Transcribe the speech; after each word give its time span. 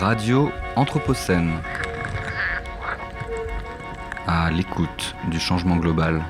Radio 0.00 0.48
Anthropocène. 0.76 1.50
À 4.28 4.48
l'écoute 4.48 5.16
du 5.28 5.40
changement 5.40 5.76
global. 5.76 6.24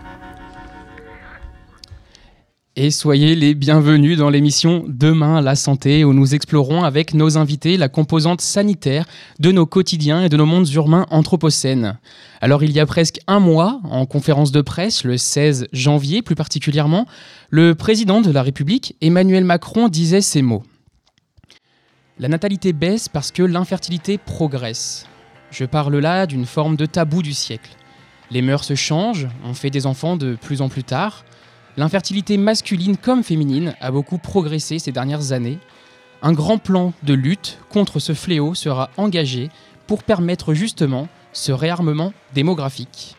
Et 2.76 2.90
soyez 2.90 3.34
les 3.34 3.54
bienvenus 3.54 4.16
dans 4.16 4.30
l'émission 4.30 4.84
Demain 4.88 5.42
la 5.42 5.54
santé 5.54 6.02
où 6.02 6.14
nous 6.14 6.34
explorons 6.34 6.82
avec 6.82 7.12
nos 7.12 7.36
invités 7.36 7.76
la 7.76 7.90
composante 7.90 8.40
sanitaire 8.40 9.04
de 9.38 9.52
nos 9.52 9.66
quotidiens 9.66 10.22
et 10.22 10.30
de 10.30 10.38
nos 10.38 10.46
mondes 10.46 10.70
urbains 10.70 11.06
anthropocènes. 11.10 11.98
Alors 12.40 12.64
il 12.64 12.72
y 12.72 12.80
a 12.80 12.86
presque 12.86 13.20
un 13.26 13.40
mois, 13.40 13.82
en 13.84 14.06
conférence 14.06 14.50
de 14.50 14.62
presse, 14.62 15.04
le 15.04 15.18
16 15.18 15.68
janvier 15.74 16.22
plus 16.22 16.36
particulièrement, 16.36 17.04
le 17.50 17.74
président 17.74 18.22
de 18.22 18.30
la 18.30 18.42
République, 18.42 18.96
Emmanuel 19.02 19.44
Macron, 19.44 19.88
disait 19.88 20.22
ces 20.22 20.40
mots. 20.40 20.62
La 22.18 22.28
natalité 22.28 22.72
baisse 22.72 23.08
parce 23.08 23.30
que 23.30 23.42
l'infertilité 23.42 24.18
progresse. 24.18 25.06
Je 25.50 25.64
parle 25.64 25.96
là 25.98 26.26
d'une 26.26 26.46
forme 26.46 26.76
de 26.76 26.86
tabou 26.86 27.22
du 27.22 27.32
siècle. 27.32 27.70
Les 28.30 28.42
mœurs 28.42 28.74
changent, 28.74 29.28
on 29.44 29.54
fait 29.54 29.70
des 29.70 29.86
enfants 29.86 30.16
de 30.16 30.34
plus 30.34 30.60
en 30.60 30.68
plus 30.68 30.84
tard, 30.84 31.24
L'infertilité 31.78 32.38
masculine 32.38 32.96
comme 32.96 33.22
féminine 33.22 33.76
a 33.80 33.92
beaucoup 33.92 34.18
progressé 34.18 34.80
ces 34.80 34.90
dernières 34.90 35.30
années. 35.30 35.60
Un 36.22 36.32
grand 36.32 36.58
plan 36.58 36.92
de 37.04 37.14
lutte 37.14 37.60
contre 37.68 38.00
ce 38.00 38.14
fléau 38.14 38.56
sera 38.56 38.90
engagé 38.96 39.48
pour 39.86 40.02
permettre 40.02 40.54
justement 40.54 41.06
ce 41.32 41.52
réarmement 41.52 42.12
démographique. 42.34 43.14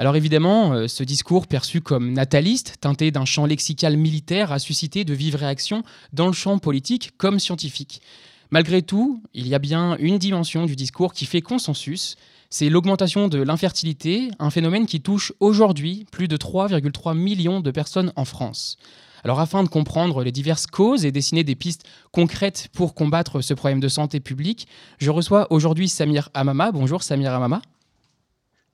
Alors 0.00 0.14
évidemment, 0.14 0.74
euh, 0.74 0.86
ce 0.86 1.02
discours 1.02 1.48
perçu 1.48 1.80
comme 1.80 2.12
nataliste, 2.12 2.76
teinté 2.80 3.10
d'un 3.10 3.24
champ 3.24 3.46
lexical 3.46 3.96
militaire, 3.96 4.52
a 4.52 4.60
suscité 4.60 5.04
de 5.04 5.12
vives 5.12 5.34
réactions 5.34 5.82
dans 6.12 6.28
le 6.28 6.32
champ 6.32 6.58
politique 6.58 7.10
comme 7.18 7.40
scientifique. 7.40 8.00
Malgré 8.50 8.80
tout, 8.82 9.20
il 9.34 9.48
y 9.48 9.56
a 9.56 9.58
bien 9.58 9.96
une 9.98 10.18
dimension 10.18 10.66
du 10.66 10.76
discours 10.76 11.12
qui 11.12 11.26
fait 11.26 11.42
consensus, 11.42 12.16
c'est 12.48 12.70
l'augmentation 12.70 13.26
de 13.26 13.42
l'infertilité, 13.42 14.30
un 14.38 14.50
phénomène 14.50 14.86
qui 14.86 15.00
touche 15.00 15.32
aujourd'hui 15.40 16.06
plus 16.12 16.28
de 16.28 16.36
3,3 16.36 17.16
millions 17.16 17.60
de 17.60 17.70
personnes 17.72 18.12
en 18.14 18.24
France. 18.24 18.78
Alors 19.24 19.40
afin 19.40 19.64
de 19.64 19.68
comprendre 19.68 20.22
les 20.22 20.30
diverses 20.30 20.68
causes 20.68 21.04
et 21.04 21.10
dessiner 21.10 21.42
des 21.42 21.56
pistes 21.56 21.84
concrètes 22.12 22.68
pour 22.72 22.94
combattre 22.94 23.40
ce 23.40 23.52
problème 23.52 23.80
de 23.80 23.88
santé 23.88 24.20
publique, 24.20 24.68
je 24.98 25.10
reçois 25.10 25.52
aujourd'hui 25.52 25.88
Samir 25.88 26.30
Amama. 26.34 26.70
Bonjour 26.70 27.02
Samir 27.02 27.34
Amama. 27.34 27.60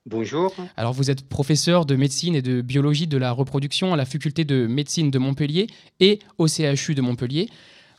Bonjour. 0.06 0.54
Alors 0.76 0.92
vous 0.92 1.10
êtes 1.10 1.26
professeur 1.26 1.86
de 1.86 1.96
médecine 1.96 2.34
et 2.34 2.42
de 2.42 2.60
biologie 2.60 3.06
de 3.06 3.16
la 3.16 3.32
reproduction 3.32 3.94
à 3.94 3.96
la 3.96 4.04
faculté 4.04 4.44
de 4.44 4.66
médecine 4.66 5.10
de 5.10 5.18
Montpellier 5.18 5.66
et 5.98 6.18
au 6.36 6.46
CHU 6.46 6.94
de 6.94 7.00
Montpellier. 7.00 7.48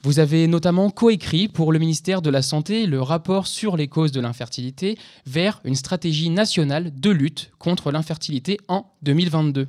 Vous 0.03 0.19
avez 0.19 0.45
notamment 0.45 0.91
coécrit 0.91 1.47
pour 1.47 1.73
le 1.73 1.79
ministère 1.79 2.21
de 2.21 2.29
la 2.29 2.43
Santé 2.43 2.85
le 2.85 3.01
rapport 3.01 3.47
sur 3.47 3.75
les 3.75 3.87
causes 3.87 4.11
de 4.11 4.21
l'infertilité 4.21 4.99
vers 5.25 5.61
une 5.63 5.73
stratégie 5.73 6.29
nationale 6.29 6.91
de 6.93 7.09
lutte 7.09 7.49
contre 7.57 7.91
l'infertilité 7.91 8.59
en 8.67 8.85
2022. 9.01 9.65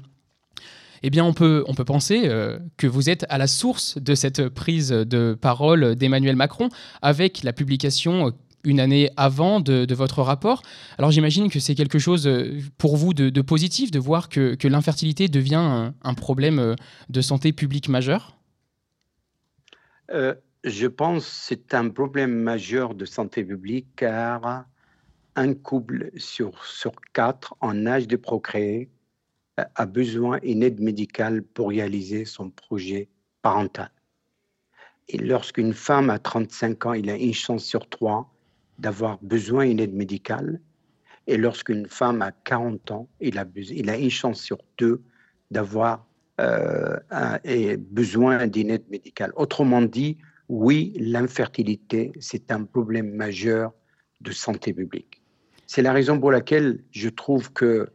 Eh 1.03 1.09
bien, 1.09 1.25
on 1.25 1.33
peut, 1.33 1.65
penser 1.87 2.25
euh, 2.25 2.59
que 2.77 2.87
vous 2.87 3.09
êtes 3.09 3.25
à 3.31 3.39
la 3.39 3.47
source 3.47 3.97
de 3.97 4.15
cette 4.15 4.49
prise 4.49 4.89
de 4.91 5.39
parole 5.41 5.97
d'Emmanuel 5.97 6.37
Macron 6.37 6.69
avec 7.01 7.43
la 7.43 7.55
publication 7.55 8.33
une 8.67 8.81
année 8.81 9.11
avant 9.17 9.61
de, 9.61 9.95
votre 9.95 10.21
rapport. 10.21 10.63
Alors 10.99 11.11
j'imagine 11.11 11.49
que 11.49 11.61
c'est 11.61 11.75
quelque 11.75 11.99
chose 11.99 12.27
euh, 12.27 12.59
pour 12.77 12.97
vous 12.97 13.15
de, 13.15 13.41
positif 13.41 13.91
de 13.91 13.99
voir 13.99 14.29
que, 14.29 14.57
l'infertilité 14.67 15.29
devient 15.29 15.93
un, 16.03 16.15
problème 16.15 16.75
de 17.09 17.21
santé 17.21 17.53
publique 17.53 17.89
majeur? 17.89 18.37
Euh, 20.11 20.35
je 20.65 20.87
pense 20.87 21.25
que 21.25 21.31
c'est 21.31 21.75
un 21.75 21.89
problème 21.89 22.35
majeur 22.35 22.95
de 22.95 23.05
santé 23.05 23.45
publique 23.45 23.87
car 23.97 24.65
un 25.37 25.55
couple 25.55 26.11
sur, 26.17 26.65
sur 26.65 26.93
quatre 27.13 27.55
en 27.61 27.87
âge 27.87 28.09
de 28.09 28.17
procréer 28.17 28.91
euh, 29.61 29.65
a 29.75 29.87
besoin 29.87 30.39
d'une 30.39 30.63
aide 30.63 30.81
médicale 30.81 31.43
pour 31.43 31.69
réaliser 31.69 32.25
son 32.25 32.51
projet 32.51 33.09
parental. 33.43 33.91
Et 35.09 35.19
lorsqu'une 35.19 35.73
femme 35.73 36.11
a 36.11 36.19
35 36.19 36.87
ans, 36.87 36.93
il 36.95 37.09
a 37.11 37.17
une 37.17 37.33
chance 37.33 37.65
sur 37.65 37.89
trois 37.89 38.33
d'avoir 38.79 39.19
besoin 39.23 39.67
d'une 39.67 39.81
aide 39.81 39.95
médicale. 39.95 40.61
Et 41.27 41.37
lorsqu'une 41.37 41.87
femme 41.87 42.23
a 42.23 42.33
40 42.33 42.91
ans, 42.91 43.09
il 43.21 43.39
a, 43.39 43.47
une 43.99 44.11
chance 44.11 44.41
sur 44.41 44.59
deux 44.79 45.03
d'avoir 45.51 46.07
euh, 46.41 46.97
besoin 47.79 48.47
d'une 48.47 48.71
aide 48.71 48.89
médicale. 48.91 49.33
Autrement 49.37 49.83
dit, 49.83 50.19
oui, 50.49 50.93
l'infertilité, 50.99 52.13
c'est 52.21 52.53
un 52.53 52.65
problème 52.65 53.11
majeur 53.11 53.73
de 54.21 54.31
santé 54.31 54.73
publique. 54.73 55.23
C'est 55.67 55.83
la 55.83 55.93
raison 55.93 56.21
pour 56.21 56.31
laquelle 56.31 56.79
je 56.93 57.09
trouve 57.09 57.53
que 57.53 57.89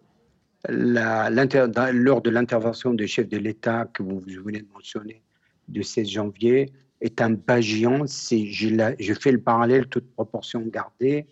lors 0.67 2.21
de 2.21 2.29
l'intervention 2.29 2.93
du 2.93 3.07
chef 3.07 3.27
de 3.29 3.37
l'État 3.37 3.89
que 3.93 4.03
vous 4.03 4.19
venez 4.19 4.59
de 4.59 4.67
mentionner, 4.73 5.21
du 5.67 5.83
16 5.83 6.07
janvier, 6.07 6.71
est 7.01 7.21
un 7.21 7.35
pas 7.35 7.61
géant. 7.61 8.05
Je, 8.05 8.93
je 8.99 9.13
fais 9.13 9.31
le 9.31 9.41
parallèle, 9.41 9.87
toute 9.87 10.09
proportion 10.13 10.61
gardée, 10.61 11.25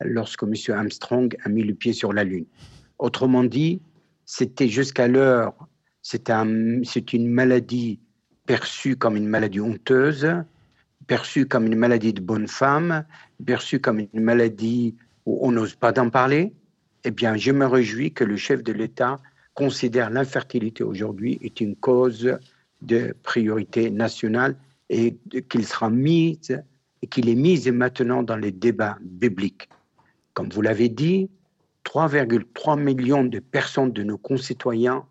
lorsque 0.00 0.42
M. 0.42 0.54
Armstrong 0.68 1.36
a 1.44 1.48
mis 1.48 1.62
le 1.62 1.74
pied 1.74 1.92
sur 1.92 2.12
la 2.12 2.24
Lune. 2.24 2.46
Autrement 2.98 3.44
dit, 3.44 3.80
c'était 4.24 4.68
jusqu'à 4.68 5.08
l'heure 5.08 5.54
c'est 6.04 7.12
une 7.14 7.28
maladie 7.28 7.98
perçue 8.46 8.96
comme 8.96 9.16
une 9.16 9.26
maladie 9.26 9.60
honteuse, 9.60 10.28
perçue 11.06 11.46
comme 11.46 11.66
une 11.66 11.76
maladie 11.76 12.12
de 12.12 12.20
bonne 12.20 12.46
femme, 12.46 13.04
perçue 13.44 13.80
comme 13.80 14.00
une 14.00 14.22
maladie 14.22 14.94
où 15.24 15.38
on 15.46 15.52
n'ose 15.52 15.74
pas 15.74 15.92
d'en 15.92 16.10
parler. 16.10 16.52
Eh 17.04 17.10
bien, 17.10 17.36
je 17.36 17.52
me 17.52 17.66
réjouis 17.66 18.12
que 18.12 18.22
le 18.22 18.36
chef 18.36 18.62
de 18.62 18.72
l'État 18.72 19.18
considère 19.54 20.10
l'infertilité 20.10 20.84
aujourd'hui 20.84 21.38
est 21.40 21.60
une 21.60 21.74
cause 21.74 22.36
de 22.82 23.14
priorité 23.22 23.90
nationale 23.90 24.56
et 24.94 25.18
qu'il 25.48 25.66
sera 25.66 25.90
mise 25.90 26.62
et 27.02 27.06
qu'il 27.08 27.28
est 27.28 27.34
mis 27.34 27.68
maintenant 27.72 28.22
dans 28.22 28.36
les 28.36 28.52
débats 28.52 28.96
bibliques. 29.02 29.68
Comme 30.34 30.48
vous 30.50 30.62
l'avez 30.62 30.88
dit, 30.88 31.28
3,3 31.84 32.80
millions 32.80 33.24
de 33.24 33.40
personnes 33.40 33.92
de 33.92 34.04
nos 34.04 34.18
concitoyens 34.18 35.04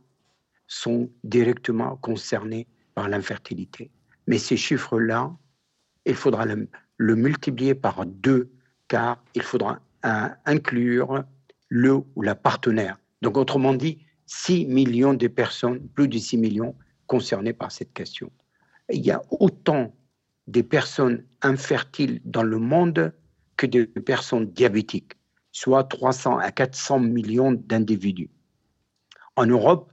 sont 0.68 1.10
directement 1.26 1.98
concernés 1.98 2.66
par 2.96 3.10
l'infertilité. 3.10 3.92
Mais 4.26 4.38
ces 4.38 4.56
chiffres-là, 4.56 5.36
il 6.06 6.16
faudra 6.16 6.46
le, 6.46 7.16
multiplier 7.16 7.76
par 7.76 8.06
deux, 8.06 8.50
car 8.88 9.22
il 9.36 9.42
faudra 9.42 9.82
inclure 10.46 11.26
le 11.68 11.96
ou 12.16 12.22
la 12.22 12.36
partenaire. 12.36 12.98
Donc, 13.22 13.38
autrement 13.38 13.74
dit, 13.74 14.00
6 14.28 14.66
millions 14.68 15.14
de 15.14 15.28
personnes, 15.28 15.86
plus 15.90 16.08
de 16.08 16.18
6 16.18 16.38
millions, 16.38 16.76
concernées 17.06 17.54
par 17.54 17.72
cette 17.72 17.92
question. 17.92 18.32
Il 18.92 19.06
y 19.06 19.12
a 19.12 19.22
autant 19.30 19.96
de 20.48 20.62
personnes 20.62 21.26
infertiles 21.42 22.22
dans 22.26 22.44
le 22.44 22.58
monde 22.58 23.14
que 23.56 23.66
de 23.66 23.84
personnes 23.86 24.48
diabétiques, 24.48 25.14
soit 25.52 25.84
300 25.86 26.38
à 26.38 26.52
400 26.52 27.00
millions 27.00 27.52
d'individus. 27.52 28.30
En 29.36 29.46
Europe, 29.46 29.92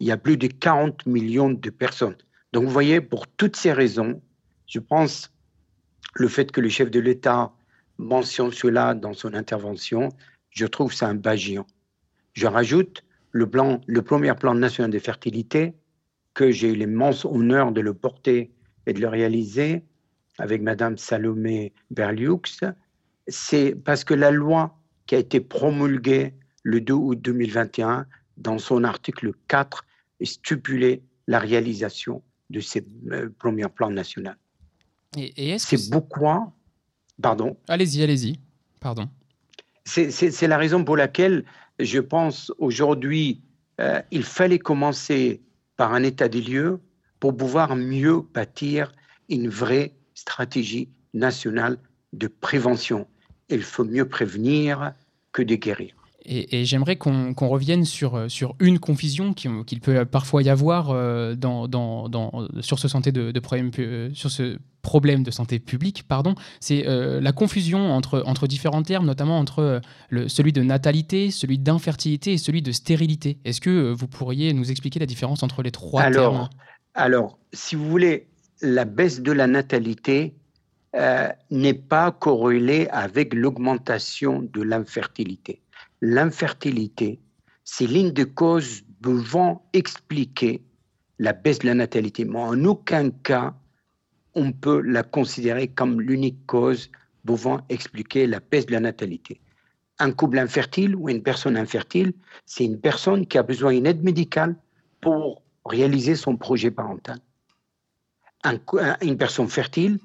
il 0.00 0.08
y 0.08 0.10
a 0.10 0.16
plus 0.16 0.36
de 0.36 0.48
40 0.48 1.06
millions 1.06 1.50
de 1.50 1.70
personnes. 1.70 2.16
Donc 2.52 2.64
vous 2.64 2.70
voyez, 2.70 3.00
pour 3.00 3.26
toutes 3.28 3.56
ces 3.56 3.72
raisons, 3.72 4.20
je 4.66 4.80
pense 4.80 5.32
le 6.14 6.28
fait 6.28 6.50
que 6.50 6.60
le 6.60 6.68
chef 6.68 6.90
de 6.90 7.00
l'État 7.00 7.52
mentionne 7.98 8.52
cela 8.52 8.94
dans 8.94 9.14
son 9.14 9.34
intervention, 9.34 10.08
je 10.50 10.66
trouve 10.66 10.92
ça 10.92 11.08
un 11.08 11.14
bas 11.14 11.36
Je 11.36 12.46
rajoute 12.46 13.04
le, 13.30 13.48
le 13.86 14.02
premier 14.02 14.34
plan 14.34 14.54
national 14.54 14.90
de 14.90 14.98
fertilité, 14.98 15.74
que 16.34 16.50
j'ai 16.50 16.72
eu 16.72 16.74
l'immense 16.74 17.24
honneur 17.24 17.72
de 17.72 17.80
le 17.80 17.94
porter 17.94 18.50
et 18.86 18.92
de 18.92 19.00
le 19.00 19.08
réaliser 19.08 19.84
avec 20.38 20.62
Madame 20.62 20.96
Salomé 20.96 21.72
Berlioux, 21.90 22.40
c'est 23.28 23.74
parce 23.74 24.04
que 24.04 24.14
la 24.14 24.30
loi 24.30 24.78
qui 25.06 25.14
a 25.14 25.18
été 25.18 25.40
promulguée 25.40 26.34
le 26.62 26.80
2 26.80 26.94
août 26.94 27.20
2021, 27.20 28.06
dans 28.38 28.58
son 28.58 28.84
article 28.84 29.32
4, 29.48 29.84
et 30.20 30.24
stipuler 30.24 31.02
la 31.26 31.38
réalisation 31.38 32.22
de 32.50 32.60
ces 32.60 32.86
euh, 33.10 33.28
premiers 33.38 33.68
plans 33.68 33.90
nationaux. 33.90 34.30
Et, 35.16 35.58
c'est 35.58 35.90
pourquoi, 35.90 36.52
pardon? 37.20 37.56
Allez-y, 37.68 38.02
allez-y, 38.02 38.38
pardon. 38.80 39.08
C'est 39.84 40.46
la 40.46 40.56
raison 40.56 40.84
pour 40.84 40.96
laquelle 40.96 41.44
je 41.78 41.98
pense 41.98 42.52
aujourd'hui 42.58 43.42
euh, 43.80 44.00
il 44.10 44.22
fallait 44.22 44.58
commencer 44.58 45.42
par 45.82 45.94
un 45.94 46.04
état 46.04 46.28
des 46.28 46.40
lieux 46.40 46.78
pour 47.18 47.36
pouvoir 47.36 47.74
mieux 47.74 48.20
bâtir 48.32 48.92
une 49.28 49.48
vraie 49.48 49.90
stratégie 50.14 50.88
nationale 51.12 51.76
de 52.12 52.28
prévention. 52.28 53.08
Il 53.48 53.64
faut 53.64 53.82
mieux 53.82 54.08
prévenir 54.08 54.92
que 55.32 55.42
de 55.42 55.56
guérir. 55.56 55.96
Et, 56.24 56.64
j'aimerais 56.64 56.96
qu'on 56.96 57.34
revienne 57.34 57.84
sur, 57.84 58.30
sur 58.30 58.54
une 58.60 58.78
confusion 58.78 59.34
qu'il 59.34 59.80
peut 59.80 60.04
parfois 60.04 60.42
y 60.42 60.48
avoir 60.48 60.90
euh, 60.90 61.34
dans, 61.34 61.66
dans, 61.68 62.48
sur, 62.60 62.78
ce 62.78 62.86
santé 62.86 63.10
de, 63.10 63.38
problème, 63.40 63.70
euh, 63.78 64.10
sur 64.14 64.30
ce 64.30 64.58
problème 64.82 65.24
de 65.24 65.30
santé 65.30 65.58
publique. 65.58 66.04
pardon. 66.06 66.34
C'est 66.60 66.86
euh, 66.86 67.20
la 67.20 67.32
confusion 67.32 67.92
entre, 67.92 68.22
entre 68.26 68.46
différents 68.46 68.82
termes, 68.82 69.06
notamment 69.06 69.38
entre 69.38 69.80
le, 70.10 70.28
celui 70.28 70.52
de 70.52 70.62
natalité, 70.62 71.30
celui 71.30 71.58
d'infertilité 71.58 72.34
et 72.34 72.38
celui 72.38 72.62
de 72.62 72.70
stérilité. 72.70 73.38
Est-ce 73.44 73.60
que 73.60 73.90
vous 73.90 74.06
pourriez 74.06 74.52
nous 74.52 74.70
expliquer 74.70 75.00
la 75.00 75.06
différence 75.06 75.42
entre 75.42 75.62
les 75.62 75.72
trois 75.72 76.08
termes? 76.10 76.48
Alors, 76.94 77.38
si 77.52 77.74
vous 77.74 77.88
voulez, 77.88 78.28
la 78.60 78.84
baisse 78.84 79.22
de 79.22 79.32
la 79.32 79.48
natalité 79.48 80.34
n'est 81.50 81.74
pas 81.74 82.12
corrélée 82.12 82.86
avec 82.92 83.34
l'augmentation 83.34 84.42
de 84.52 84.62
l'infertilité 84.62 85.62
l'infertilité, 86.02 87.20
c'est 87.64 87.86
l'une 87.86 88.10
des 88.10 88.26
causes 88.26 88.82
pouvant 89.00 89.64
expliquer 89.72 90.62
la 91.18 91.32
baisse 91.32 91.60
de 91.60 91.68
la 91.68 91.74
natalité. 91.74 92.24
Mais 92.24 92.40
en 92.40 92.64
aucun 92.64 93.10
cas, 93.10 93.54
on 94.34 94.52
peut 94.52 94.80
la 94.80 95.04
considérer 95.04 95.68
comme 95.68 96.00
l'unique 96.00 96.44
cause 96.46 96.90
pouvant 97.24 97.60
expliquer 97.68 98.26
la 98.26 98.40
baisse 98.40 98.66
de 98.66 98.72
la 98.72 98.80
natalité. 98.80 99.40
Un 100.00 100.10
couple 100.10 100.38
infertile 100.38 100.96
ou 100.96 101.08
une 101.08 101.22
personne 101.22 101.56
infertile, 101.56 102.12
c'est 102.46 102.64
une 102.64 102.80
personne 102.80 103.26
qui 103.26 103.38
a 103.38 103.44
besoin 103.44 103.72
d'une 103.72 103.86
aide 103.86 104.02
médicale 104.02 104.56
pour 105.00 105.42
réaliser 105.64 106.16
son 106.16 106.36
projet 106.36 106.72
parental. 106.72 107.18
une 109.02 109.16
personne 109.16 109.48
fertile, 109.48 110.00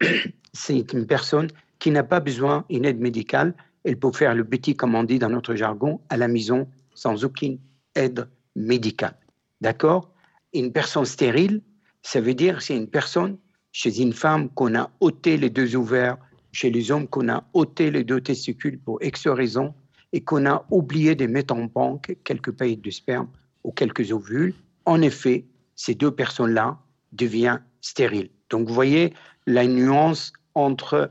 c'est 0.52 0.92
une 0.92 1.06
personne 1.06 1.48
qui 1.78 1.92
n'a 1.92 2.02
pas 2.02 2.18
besoin 2.18 2.64
d'une 2.68 2.84
aide 2.84 2.98
médicale 2.98 3.54
elle 3.86 3.98
peut 3.98 4.10
faire 4.12 4.34
le 4.34 4.44
petit, 4.44 4.74
comme 4.74 4.96
on 4.96 5.04
dit 5.04 5.20
dans 5.20 5.30
notre 5.30 5.54
jargon, 5.54 6.00
à 6.08 6.16
la 6.16 6.26
maison 6.26 6.68
sans 6.92 7.24
aucune 7.24 7.58
aide 7.94 8.28
médicale. 8.56 9.16
D'accord? 9.60 10.10
Une 10.52 10.72
personne 10.72 11.04
stérile, 11.04 11.62
ça 12.02 12.20
veut 12.20 12.34
dire 12.34 12.60
c'est 12.60 12.76
une 12.76 12.88
personne, 12.88 13.38
chez 13.70 14.00
une 14.02 14.12
femme 14.12 14.48
qu'on 14.50 14.74
a 14.74 14.90
ôté 14.98 15.36
les 15.36 15.50
deux 15.50 15.76
ouverts, 15.76 16.18
chez 16.50 16.70
les 16.70 16.90
hommes 16.90 17.06
qu'on 17.06 17.28
a 17.28 17.44
ôté 17.52 17.92
les 17.92 18.02
deux 18.02 18.20
testicules 18.20 18.80
pour 18.80 19.00
X 19.04 19.28
raisons, 19.28 19.72
et 20.12 20.20
qu'on 20.20 20.46
a 20.46 20.66
oublié 20.70 21.14
de 21.14 21.26
mettre 21.26 21.54
en 21.54 21.66
banque 21.66 22.16
quelques 22.24 22.50
paillettes 22.50 22.80
de 22.80 22.90
sperme 22.90 23.28
ou 23.62 23.70
quelques 23.70 24.10
ovules. 24.10 24.54
En 24.84 25.00
effet, 25.00 25.44
ces 25.76 25.94
deux 25.94 26.10
personnes-là 26.10 26.78
deviennent 27.12 27.62
stériles. 27.80 28.30
Donc 28.50 28.66
vous 28.66 28.74
voyez 28.74 29.14
la 29.46 29.64
nuance 29.66 30.32
entre 30.54 31.10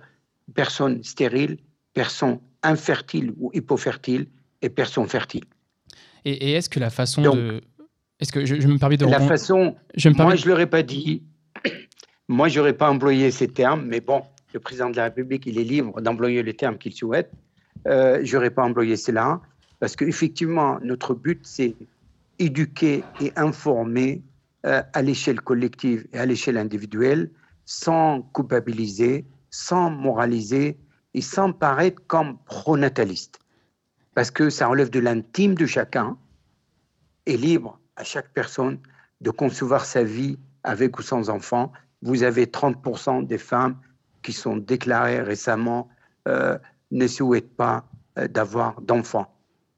personnes 0.54 1.04
stériles, 1.04 1.57
personnes 1.94 2.39
infertile 2.65 3.33
ou 3.38 3.51
hypofertile 3.53 4.27
et 4.62 4.69
personne 4.69 5.07
fertile. 5.07 5.45
Et, 6.25 6.53
est-ce 6.53 6.69
que 6.69 6.79
la 6.79 6.89
façon 6.89 7.21
de... 7.21 7.62
Est-ce 8.19 8.31
que 8.31 8.45
je, 8.45 8.56
me 8.67 8.77
permets 8.77 8.97
de... 8.97 9.06
La 9.06 9.19
façon... 9.19 9.75
Je 9.95 10.09
me 10.09 10.15
Moi, 10.15 10.35
je 10.35 10.45
ne 10.45 10.51
l'aurais 10.51 10.69
pas 10.69 10.83
dit. 10.83 11.23
Moi, 12.27 12.47
je 12.47 12.59
n'aurais 12.59 12.73
pas 12.73 12.89
employé 12.89 13.29
ces 13.29 13.47
termes, 13.47 13.85
mais 13.85 14.00
bon, 14.00 14.23
le 14.53 14.59
président 14.59 14.89
de 14.89 14.95
la 14.95 15.03
République, 15.06 15.45
il 15.45 15.59
est 15.59 15.63
libre 15.63 16.01
d'employer 16.01 16.41
les 16.41 16.53
termes 16.56 16.77
qu'il 16.77 16.94
souhaite. 16.94 17.31
Euh, 17.88 18.21
je 18.23 18.35
n'aurais 18.35 18.50
pas 18.50 18.63
employé 18.63 18.95
cela, 18.95 19.41
parce 19.79 19.95
qu'effectivement, 19.95 20.79
notre 20.81 21.13
but, 21.13 21.41
c'est 21.44 21.75
éduquer 22.39 23.03
et 23.21 23.31
informer 23.35 24.23
euh, 24.65 24.81
à 24.94 25.01
l'échelle 25.01 25.41
collective 25.41 26.07
et 26.13 26.17
à 26.17 26.25
l'échelle 26.25 26.57
individuelle, 26.57 27.29
sans 27.65 28.21
culpabiliser, 28.33 29.25
sans 29.51 29.91
moraliser, 29.91 30.77
et 31.15 31.21
sans 31.21 31.53
paraître 31.53 32.01
comme 32.07 32.38
pronataliste. 32.39 33.39
Parce 34.13 34.31
que 34.31 34.50
ça 34.50 34.67
relève 34.67 34.89
de 34.89 35.00
l'intime 35.00 35.56
de 35.56 35.65
chacun 35.65 36.17
et 37.25 37.38
libre 37.38 37.79
à 37.95 38.03
chaque 38.03 38.33
personne 38.33 38.79
de 39.21 39.29
concevoir 39.29 39.85
sa 39.85 40.03
vie 40.03 40.38
avec 40.63 41.00
ou 41.00 41.01
sans 41.01 41.29
enfant. 41.29 41.71
Vous 42.01 42.23
avez 42.23 42.45
30% 42.47 43.25
des 43.25 43.38
femmes 43.38 43.77
qui 44.23 44.33
sont 44.33 44.57
déclarées 44.57 45.21
récemment 45.21 45.88
euh, 46.27 46.57
ne 46.91 47.07
souhaitent 47.07 47.56
pas 47.56 47.85
euh, 48.17 48.27
d'avoir 48.27 48.81
d'enfants. 48.81 49.33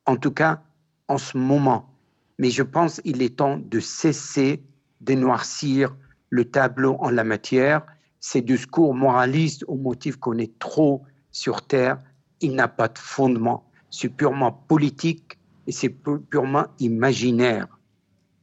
En 0.07 0.17
tout 0.17 0.31
cas, 0.31 0.63
en 1.07 1.19
ce 1.19 1.37
moment. 1.37 1.93
Mais 2.39 2.49
je 2.49 2.63
pense 2.63 2.99
qu'il 3.01 3.21
est 3.21 3.37
temps 3.37 3.57
de 3.57 3.79
cesser 3.79 4.63
de 5.01 5.13
noircir 5.13 5.95
le 6.31 6.45
tableau 6.45 6.95
en 6.99 7.11
la 7.11 7.23
matière. 7.23 7.85
Ces 8.21 8.41
discours 8.41 8.95
moralistes 8.95 9.63
au 9.67 9.75
motif 9.75 10.17
qu'on 10.17 10.39
est 10.39 10.57
trop 10.57 11.03
sur 11.31 11.61
Terre, 11.61 12.01
il 12.41 12.55
n'a 12.55 12.67
pas 12.67 12.87
de 12.87 12.97
fondement. 12.97 13.69
C'est 13.89 14.09
purement 14.09 14.51
politique 14.51 15.37
et 15.65 15.71
c'est 15.71 15.89
purement 16.29 16.67
imaginaire. 16.79 17.67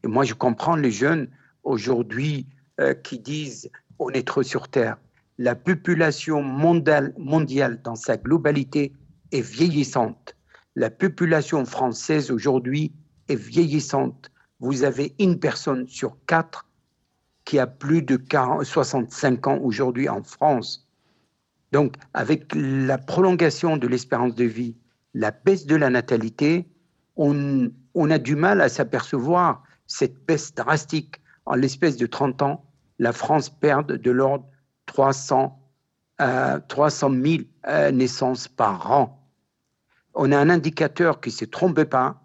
Et 0.03 0.09
moi, 0.09 0.25
je 0.25 0.35
comprends 0.35 0.77
les 0.77 0.91
jeunes 0.91 1.29
aujourd'hui 1.63 2.47
euh, 2.81 2.95
qui 2.95 3.19
disent 3.19 3.71
on 3.99 4.11
est 4.11 4.27
trop 4.27 4.43
sur 4.43 4.69
Terre. 4.69 4.97
La 5.39 5.55
population 5.55 6.43
mondiale, 6.43 7.15
mondiale 7.19 7.81
dans 7.83 7.97
sa 7.97 8.17
globalité 8.17 8.93
est 9.33 9.41
vieillissante. 9.41 10.37
La 10.77 10.91
population 10.91 11.65
française 11.65 12.31
aujourd'hui 12.31 12.93
est 13.29 13.37
vieillissante. 13.37 14.31
Vous 14.61 14.85
avez 14.85 15.15
une 15.19 15.39
personne 15.39 15.89
sur 15.89 16.17
quatre 16.27 16.69
qui 17.45 17.59
a 17.59 17.67
plus 17.67 18.03
de 18.03 18.21
65 18.63 19.47
ans 19.47 19.59
aujourd'hui 19.59 20.09
en 20.09 20.23
France. 20.23 20.84
Donc, 21.75 21.97
avec 22.13 22.55
la 22.55 22.99
prolongation 22.99 23.77
de 23.77 23.89
l'espérance 23.89 24.37
de 24.37 24.45
vie, 24.45 24.77
la 25.13 25.33
baisse 25.33 25.67
de 25.67 25.75
la 25.75 25.91
natalité, 25.91 26.69
on, 27.17 27.69
a 28.11 28.19
du 28.19 28.37
mal 28.37 28.61
à 28.61 28.69
s'apercevoir 28.69 29.65
cette 29.89 30.25
baisse 30.25 30.55
drastique. 30.55 31.17
En 31.47 31.57
l'espèce 31.57 31.97
de 31.97 32.07
30 32.07 32.43
ans, 32.43 32.65
la 33.01 33.13
France 33.13 33.51
perd 33.51 33.91
de 33.91 34.11
l'ordre 34.13 34.47
300, 34.87 35.61
euh, 36.21 36.61
300 36.69 37.11
000 37.11 37.43
euh, 37.67 37.91
naissances 37.91 38.47
par 38.47 38.93
an. 38.93 39.29
On 40.15 40.31
a 40.31 40.39
un 40.39 40.51
indicateur 40.51 41.21
qui 41.21 41.31
ne 41.31 41.35
se 41.35 41.45
trompe 41.45 41.83
pas, 41.83 42.23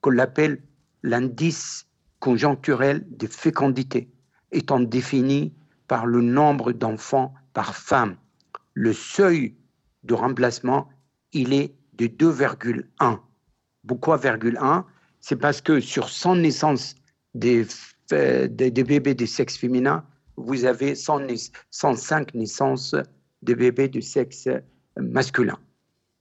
qu'on 0.00 0.10
l'appelle 0.10 0.60
l'indice 1.04 1.86
conjoncturel 2.18 3.06
de 3.16 3.28
fécondité, 3.28 4.10
étant 4.50 4.80
défini 4.80 5.54
par 5.86 6.04
le 6.04 6.20
nombre 6.20 6.72
d'enfants 6.72 7.32
par 7.52 7.76
femme 7.76 8.16
le 8.78 8.92
seuil 8.92 9.56
de 10.04 10.14
remplacement, 10.14 10.88
il 11.32 11.52
est 11.52 11.74
de 11.94 12.06
2,1. 12.06 13.18
Pourquoi 13.88 14.20
1 14.24 14.86
C'est 15.18 15.34
parce 15.34 15.60
que 15.60 15.80
sur 15.80 16.08
100 16.08 16.36
naissances 16.36 16.94
des, 17.34 17.66
bébés 18.08 19.14
de 19.16 19.26
sexe 19.26 19.56
féminin, 19.56 20.04
vous 20.36 20.64
avez 20.64 20.94
105 20.94 22.34
naissances 22.34 22.94
de 23.42 23.54
bébés 23.54 23.88
de 23.88 24.00
sexe 24.00 24.48
masculin. 24.96 25.58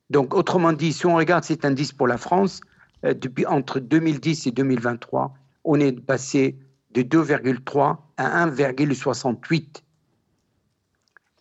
Donc, 0.09 0.33
autrement 0.33 0.74
dit, 0.74 0.94
si 0.94 1.06
on 1.06 1.16
regarde 1.16 1.44
cet 1.44 1.64
indice 1.64 1.92
pour 1.92 2.07
la 2.07 2.18
France, 2.18 2.61
euh, 3.06 3.14
depuis 3.14 3.45
entre 3.45 3.80
2010 3.80 4.47
et 4.47 4.52
2023, 4.52 5.31
on 5.64 5.80
est 5.80 5.92
passé 5.92 6.57
de 6.90 7.04
2,3 7.04 7.97
à 8.18 8.47
1,68. 8.47 9.83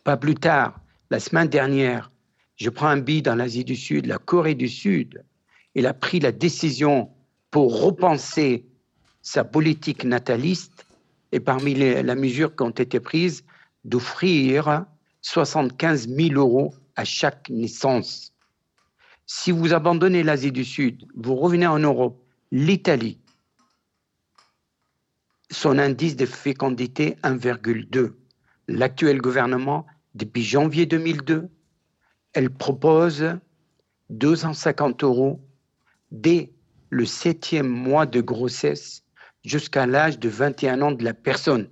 Pas 0.04 0.18
plus 0.18 0.34
tard, 0.34 0.78
la 1.10 1.20
semaine 1.20 1.48
dernière, 1.48 2.10
je 2.56 2.70
prends 2.70 2.88
un 2.88 2.98
billet 2.98 3.22
dans 3.22 3.34
l'Asie 3.34 3.64
du 3.64 3.76
Sud, 3.76 4.06
la 4.06 4.18
Corée 4.18 4.54
du 4.54 4.68
Sud. 4.68 5.24
Elle 5.74 5.86
a 5.86 5.94
pris 5.94 6.20
la 6.20 6.32
décision 6.32 7.10
pour 7.50 7.82
repenser 7.82 8.66
sa 9.22 9.44
politique 9.44 10.04
nataliste 10.04 10.86
et 11.32 11.40
parmi 11.40 11.74
les, 11.74 12.02
les 12.02 12.14
mesures 12.14 12.56
qui 12.56 12.62
ont 12.62 12.70
été 12.70 12.98
prises, 13.00 13.44
d'offrir 13.84 14.84
75 15.22 16.08
000 16.08 16.34
euros 16.34 16.74
à 16.96 17.04
chaque 17.04 17.50
naissance. 17.50 18.32
Si 19.26 19.50
vous 19.50 19.74
abandonnez 19.74 20.22
l'Asie 20.22 20.52
du 20.52 20.64
Sud, 20.64 21.04
vous 21.14 21.34
revenez 21.34 21.66
en 21.66 21.78
Europe, 21.78 22.22
l'Italie, 22.52 23.18
son 25.50 25.78
indice 25.78 26.16
de 26.16 26.26
fécondité 26.26 27.16
1,2. 27.22 28.14
L'actuel 28.68 29.20
gouvernement 29.20 29.86
depuis 30.16 30.42
janvier 30.42 30.86
2002, 30.86 31.48
elle 32.32 32.50
propose 32.50 33.38
250 34.10 35.04
euros 35.04 35.40
dès 36.10 36.52
le 36.88 37.04
septième 37.04 37.68
mois 37.68 38.06
de 38.06 38.22
grossesse 38.22 39.04
jusqu'à 39.44 39.86
l'âge 39.86 40.18
de 40.18 40.28
21 40.28 40.80
ans 40.80 40.92
de 40.92 41.04
la 41.04 41.12
personne. 41.12 41.68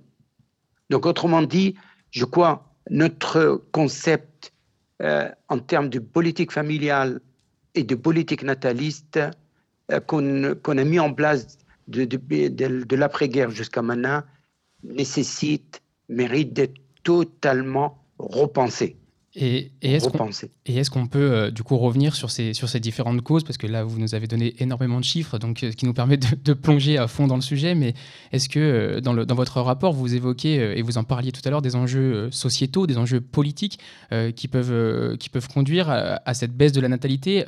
Donc, 0.91 1.07
autrement 1.07 1.41
dit, 1.41 1.75
je 2.11 2.23
crois 2.23 2.71
notre 2.91 3.65
concept 3.71 4.53
euh, 5.01 5.29
en 5.49 5.57
termes 5.57 5.89
de 5.89 5.99
politique 5.99 6.51
familiale 6.51 7.21
et 7.73 7.83
de 7.83 7.95
politique 7.95 8.43
nataliste 8.43 9.19
euh, 9.91 9.99
qu'on 9.99 10.77
a 10.77 10.83
mis 10.83 10.99
en 10.99 11.13
place 11.13 11.57
de, 11.87 12.05
de 12.05 12.95
l'après-guerre 12.95 13.49
jusqu'à 13.49 13.81
maintenant 13.81 14.21
nécessite, 14.83 15.81
mérite 16.09 16.53
d'être 16.53 16.77
totalement 17.03 18.04
repenser. 18.19 18.93
Et, 19.37 19.71
est-ce 19.81 20.89
qu'on 20.89 21.07
peut 21.07 21.19
euh, 21.19 21.51
du 21.51 21.61
coup 21.63 21.77
revenir 21.77 22.15
sur 22.15 22.31
ces, 22.31 22.53
sur 22.53 22.69
ces 22.69 22.79
différentes 22.79 23.21
causes? 23.21 23.43
Parce 23.43 23.57
que 23.57 23.67
là, 23.67 23.83
vous 23.83 23.99
nous 23.99 24.15
avez 24.15 24.27
donné 24.27 24.55
énormément 24.59 24.99
de 24.99 25.03
chiffres, 25.03 25.37
donc, 25.37 25.63
euh, 25.63 25.71
ce 25.71 25.75
qui 25.75 25.85
nous 25.85 25.93
permet 25.93 26.17
de, 26.17 26.53
plonger 26.53 26.97
à 26.97 27.07
fond 27.07 27.27
dans 27.27 27.35
le 27.35 27.41
sujet. 27.41 27.75
Mais 27.75 27.93
est-ce 28.31 28.47
que 28.47 28.59
euh, 28.59 29.01
dans, 29.01 29.11
le, 29.11 29.25
dans, 29.25 29.35
votre 29.35 29.59
rapport, 29.59 29.93
vous 29.93 30.15
évoquez, 30.15 30.77
et 30.77 30.81
vous 30.81 30.97
en 30.97 31.03
parliez 31.03 31.33
tout 31.33 31.41
à 31.43 31.49
l'heure, 31.49 31.61
des 31.61 31.75
enjeux 31.75 32.29
sociétaux, 32.31 32.87
des 32.87 32.97
enjeux 32.97 33.19
politiques 33.19 33.79
qui, 34.35 34.47
peuvent, 34.47 35.17
qui 35.17 35.29
peuvent 35.29 35.47
conduire 35.47 35.89
à, 35.89 36.33
cette 36.33 36.55
baisse 36.55 36.71
de 36.71 36.81
la 36.81 36.87
natalité 36.87 37.43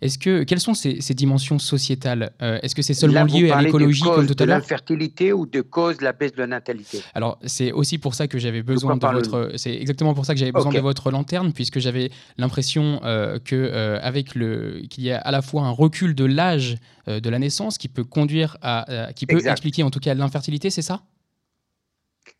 est-ce 0.00 0.18
que, 0.18 0.44
Quelles 0.44 0.60
sont 0.60 0.74
ces, 0.74 1.00
ces 1.00 1.14
dimensions 1.14 1.58
sociétales 1.58 2.32
Est-ce 2.40 2.74
que 2.74 2.82
c'est 2.82 2.94
seulement 2.94 3.24
lié 3.24 3.50
à 3.50 3.62
l'écologie, 3.62 4.02
comme 4.02 4.26
tout 4.26 4.34
à 4.38 4.46
l'heure? 4.46 4.56
de 4.56 4.62
l'infertilité 4.62 5.32
ou 5.32 5.46
de 5.46 5.60
cause 5.60 5.98
de 5.98 6.04
la 6.04 6.12
baisse 6.12 6.32
de 6.32 6.38
la 6.38 6.46
natalité? 6.46 7.00
Alors, 7.14 7.38
c'est 7.44 7.72
aussi 7.72 7.98
pour 7.98 8.14
ça 8.14 8.28
que 8.28 8.38
j'avais 8.38 8.62
besoin 8.62 8.96
de 8.96 9.06
votre... 9.06 9.52
C'est 9.56 9.74
exactement 9.74 10.14
pour 10.14 10.24
ça 10.24 10.34
que 10.34 10.38
j'avais 10.38 10.52
besoin 10.52 10.72
de 10.72 10.78
votre 10.80 11.10
lanterne, 11.16 11.52
puisque 11.52 11.78
j'avais 11.78 12.10
l'impression 12.38 13.00
euh, 13.04 13.38
que 13.38 13.54
euh, 13.56 13.98
avec 14.02 14.34
le 14.34 14.82
qu'il 14.90 15.04
y 15.04 15.12
a 15.12 15.18
à 15.18 15.30
la 15.30 15.42
fois 15.42 15.62
un 15.62 15.70
recul 15.70 16.14
de 16.14 16.24
l'âge 16.24 16.76
euh, 17.08 17.20
de 17.20 17.30
la 17.30 17.38
naissance 17.38 17.78
qui 17.78 17.88
peut 17.88 18.04
conduire 18.04 18.56
à, 18.62 19.12
qui 19.14 19.26
peut 19.26 19.44
expliquer 19.46 19.82
en 19.82 19.90
tout 19.90 20.00
cas 20.00 20.14
l'infertilité, 20.14 20.70
c'est 20.70 20.82
ça? 20.82 21.02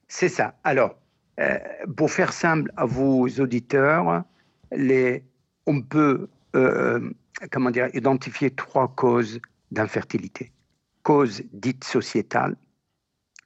C'est 0.08 0.28
ça. 0.28 0.54
Alors, 0.62 0.94
pour 1.96 2.10
faire 2.10 2.32
simple 2.32 2.70
à 2.76 2.86
vos 2.86 3.28
auditeurs, 3.28 4.22
les, 4.74 5.24
on 5.66 5.82
peut 5.82 6.28
comment 7.50 7.70
dire 7.70 7.88
identifier 7.92 8.50
trois 8.50 8.88
causes 8.88 9.40
d'infertilité 9.72 10.52
cause 11.06 11.44
dite 11.52 11.84
sociétale, 11.84 12.56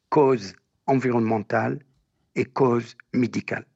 cause 0.08 0.54
environnementale 0.86 1.78
et 2.34 2.46
cause 2.46 2.96
médicale. 3.12 3.66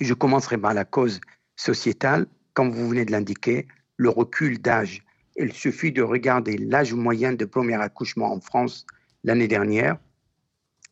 Je 0.00 0.14
commencerai 0.14 0.58
par 0.58 0.74
la 0.74 0.84
cause 0.84 1.20
sociétale. 1.56 2.26
Comme 2.54 2.70
vous 2.70 2.88
venez 2.88 3.04
de 3.04 3.12
l'indiquer, 3.12 3.66
le 3.96 4.08
recul 4.08 4.60
d'âge. 4.60 5.02
Il 5.36 5.52
suffit 5.52 5.92
de 5.92 6.02
regarder 6.02 6.58
l'âge 6.58 6.92
moyen 6.92 7.32
de 7.32 7.44
premier 7.44 7.80
accouchement 7.80 8.32
en 8.32 8.40
France 8.40 8.86
l'année 9.24 9.48
dernière. 9.48 9.98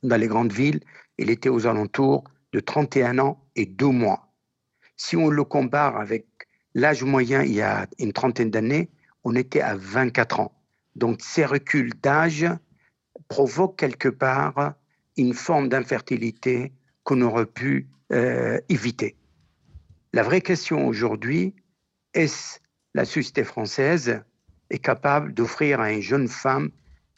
Dans 0.03 0.17
les 0.17 0.29
grandes 0.29 0.53
villes, 0.53 0.81
il 1.19 1.31
était 1.31 1.49
aux 1.49 1.67
alentours 1.67 2.25
de 2.53 2.61
31 2.61 3.19
ans 3.19 3.45
et 3.57 3.67
2 3.67 3.87
mois. 3.87 4.33
Si 4.97 5.17
on 5.17 5.29
le 5.29 5.45
compare 5.45 5.97
avec 5.97 6.27
l'âge 6.75 7.05
moyen 7.05 7.43
il 7.43 7.53
y 7.53 7.63
a 7.63 7.87
une 7.99 8.13
trentaine 8.13 8.51
d'années, 8.51 8.91
on 9.25 9.35
était 9.35 9.61
à 9.61 9.77
24 9.77 10.41
ans. 10.41 10.53
Donc 10.97 11.21
ces 11.21 11.45
reculs 11.45 11.93
d'âge 12.03 12.47
provoquent 13.29 13.79
quelque 13.79 14.09
part 14.09 14.75
une 15.17 15.35
forme 15.35 15.69
d'infertilité 15.69 16.73
qu'on 17.11 17.23
aurait 17.23 17.47
pu 17.47 17.89
euh, 18.13 18.61
éviter. 18.69 19.17
La 20.13 20.23
vraie 20.23 20.43
question 20.43 20.87
aujourd'hui, 20.87 21.57
est-ce 22.15 22.61
la 22.95 23.05
société 23.05 23.43
française 23.43 24.23
est 24.71 24.79
capable 24.79 25.35
d'offrir 25.35 25.81
à 25.81 25.91
une 25.91 26.03
jeune 26.03 26.29
femme 26.29 26.71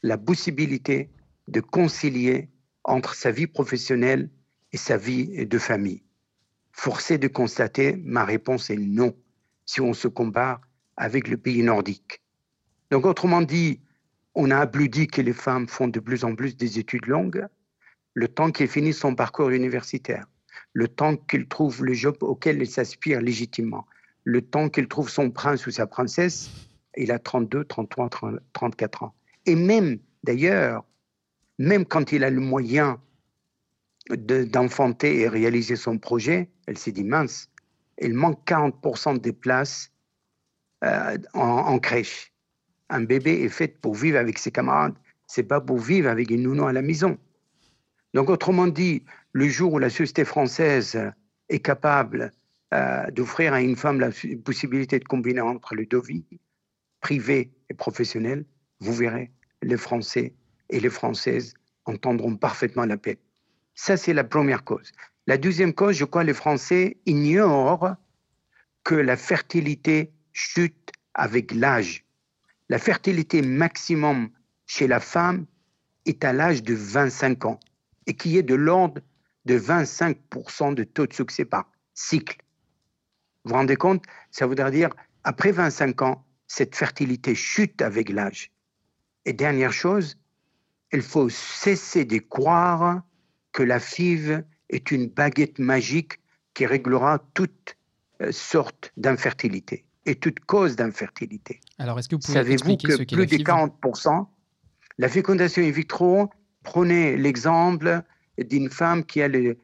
la 0.03 0.17
possibilité 0.17 1.11
de 1.49 1.61
concilier 1.61 2.49
entre 2.85 3.15
sa 3.15 3.31
vie 3.31 3.47
professionnelle 3.47 4.31
et 4.73 4.79
sa 4.79 4.97
vie 4.97 5.47
de 5.47 5.59
famille? 5.59 6.03
Forcé 6.73 7.19
de 7.19 7.29
constater, 7.29 7.97
ma 8.03 8.25
réponse 8.25 8.71
est 8.71 8.79
non, 8.79 9.15
si 9.67 9.83
on 9.83 9.93
se 9.93 10.09
compare 10.09 10.63
avec 10.97 11.29
le 11.29 11.37
pays 11.37 11.63
nordique. 11.63 12.23
Donc, 12.91 13.05
autrement 13.05 13.43
dit, 13.43 13.83
on 14.35 14.51
a 14.51 14.57
applaudi 14.57 15.07
que 15.07 15.21
les 15.21 15.35
femmes 15.35 15.69
font 15.69 15.89
de 15.89 16.01
plus 16.01 16.25
en 16.25 16.35
plus 16.35 16.57
des 16.57 16.79
études 16.79 17.05
longues, 17.05 17.47
le 18.15 18.29
temps 18.29 18.51
qu'elles 18.51 18.69
finissent 18.69 18.99
son 18.99 19.15
parcours 19.15 19.51
universitaire 19.51 20.27
le 20.73 20.89
temps 20.89 21.17
qu'il 21.17 21.49
trouve 21.49 21.85
le 21.85 21.93
job 21.93 22.17
auquel 22.21 22.61
il 22.61 22.69
s'aspire 22.69 23.21
légitimement, 23.21 23.87
le 24.25 24.43
temps 24.43 24.69
qu'il 24.69 24.89
trouve 24.89 25.11
son 25.11 25.31
prince 25.31 25.67
ou 25.67 25.71
sa 25.71 25.87
princesse, 25.87 26.51
il 26.97 27.11
a 27.13 27.19
32, 27.19 27.65
33, 27.65 28.11
34 28.53 29.03
ans. 29.03 29.15
Et 29.47 29.55
même, 29.55 29.99
d'ailleurs, 30.23 30.85
même 31.59 31.85
quand 31.85 32.13
il 32.13 32.25
a 32.25 32.31
le 32.31 32.41
moyen 32.41 33.01
d'enfanter 34.11 35.21
et 35.21 35.29
réaliser 35.29 35.77
son 35.77 35.99
projet, 35.99 36.51
elle 36.67 36.79
s'est 36.79 36.93
dit, 36.93 37.05
mince, 37.05 37.49
il 38.01 38.15
manque 38.15 38.41
40% 38.47 39.21
des 39.21 39.33
places 39.33 39.93
euh, 40.85 41.19
en, 41.35 41.41
en, 41.41 41.79
crèche. 41.79 42.33
Un 42.89 43.03
bébé 43.03 43.43
est 43.43 43.49
fait 43.49 43.69
pour 43.69 43.95
vivre 43.95 44.19
avec 44.19 44.39
ses 44.39 44.51
camarades, 44.51 44.95
c'est 45.27 45.45
pas 45.45 45.61
pour 45.61 45.79
vivre 45.79 46.09
avec 46.09 46.31
une 46.31 46.43
nounou 46.43 46.67
à 46.67 46.73
la 46.73 46.83
maison. 46.83 47.17
Donc, 48.15 48.29
autrement 48.29 48.67
dit, 48.67 49.05
le 49.33 49.49
jour 49.49 49.75
où 49.75 49.79
la 49.79 49.91
société 49.91 50.25
française 50.25 50.99
est 51.49 51.61
capable 51.61 52.33
euh, 52.75 53.11
d'offrir 53.11 53.53
à 53.53 53.61
une 53.61 53.77
femme 53.77 54.01
la 54.01 54.11
possibilité 54.45 54.99
de 54.99 55.05
combiner 55.05 55.41
entre 55.41 55.75
les 55.75 55.87
deux 55.87 56.01
vies, 56.01 56.25
privée 57.01 57.53
et 57.71 57.75
professionnelle, 57.75 58.45
vous 58.81 58.95
verrez, 58.95 59.31
les 59.63 59.77
Français 59.77 60.35
et 60.71 60.81
les 60.81 60.91
Françaises 60.91 61.55
entendront 61.85 62.37
parfaitement 62.37 62.85
la 62.85 62.97
paix. 62.97 63.19
Ça, 63.75 63.97
c'est 63.97 64.13
la 64.13 64.25
première 64.25 64.65
cause. 64.65 64.93
La 65.27 65.39
deuxième 65.39 65.73
cause, 65.73 65.97
je 65.97 66.05
crois, 66.05 66.25
les 66.25 66.35
Français 66.35 66.99
ignorent 67.07 67.95
que 68.85 68.95
la 68.95 69.17
fertilité 69.17 70.13
chute 70.33 70.93
avec 71.15 71.53
l'âge. 71.53 72.05
La 72.69 72.79
fertilité 72.79 73.43
maximum 73.43 74.31
chez 74.67 74.87
la 74.87 75.01
femme 75.01 75.47
est 76.07 76.25
à 76.25 76.33
l'âge 76.33 76.63
de 76.63 76.75
25 76.75 77.45
ans 77.45 77.61
et 78.07 78.15
qui 78.15 78.37
est 78.39 78.43
de 78.43 78.55
l'ordre 78.55 79.01
de 79.45 79.59
25% 79.59 80.75
de 80.75 80.85
taux 80.85 81.07
de 81.07 81.13
succès 81.13 81.45
par 81.45 81.71
cycle. 81.95 82.39
Vous 83.45 83.51
vous 83.51 83.57
rendez 83.57 83.77
compte 83.77 84.05
Ça 84.31 84.47
voudrait 84.47 84.71
dire, 84.71 84.91
après 85.25 85.53
25 85.53 86.03
ans, 86.03 86.25
cette 86.47 86.77
fertilité 86.77 87.35
chute 87.35 87.83
avec 87.83 88.09
l'âge. 88.09 88.51
Et 89.25 89.33
dernière 89.33 89.73
chose, 89.73 90.17
il 90.93 91.03
faut 91.03 91.29
cesser 91.29 92.05
de 92.05 92.19
croire 92.19 93.03
que 93.53 93.63
la 93.63 93.81
FIV 93.81 94.45
est 94.69 94.91
une 94.91 95.09
baguette 95.09 95.59
magique 95.59 96.21
qui 96.55 96.67
réglera 96.67 97.19
toutes 97.35 97.77
euh, 98.21 98.33
sortes 98.33 98.93
d'infertilité 98.97 99.85
et 100.05 100.17
toute 100.17 100.41
cause 100.41 100.77
d'infertilité. 100.77 101.61
Alors, 101.79 101.99
est-ce 101.99 102.09
que 102.09 102.17
vous 102.17 102.21
pouvez 102.21 102.35
Savez-vous 102.35 102.77
que 102.77 103.05
plus 103.05 103.27
de 103.27 103.37
40%, 103.37 104.27
la 104.99 105.09
fécondation 105.09 105.63
in 105.63 105.71
vitro, 105.71 106.31
prenez 106.63 107.17
l'exemple 107.17 108.03
d'une 108.39 108.71
femme 108.71 109.05
qui 109.05 109.23
a 109.23 109.29
les, 109.29 109.57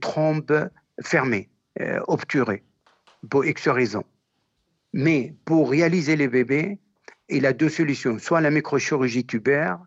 trompes 0.00 0.52
fermées, 1.02 1.48
euh, 1.80 2.00
obturées, 2.06 2.62
pour 3.28 3.44
X 3.44 3.68
raisons. 3.68 4.04
Mais 4.92 5.34
pour 5.44 5.70
réaliser 5.70 6.16
les 6.16 6.28
bébés, 6.28 6.78
il 7.28 7.46
a 7.46 7.52
deux 7.52 7.68
solutions, 7.68 8.18
soit 8.18 8.40
la 8.40 8.50
microchirurgie 8.50 9.24
tubaire, 9.24 9.78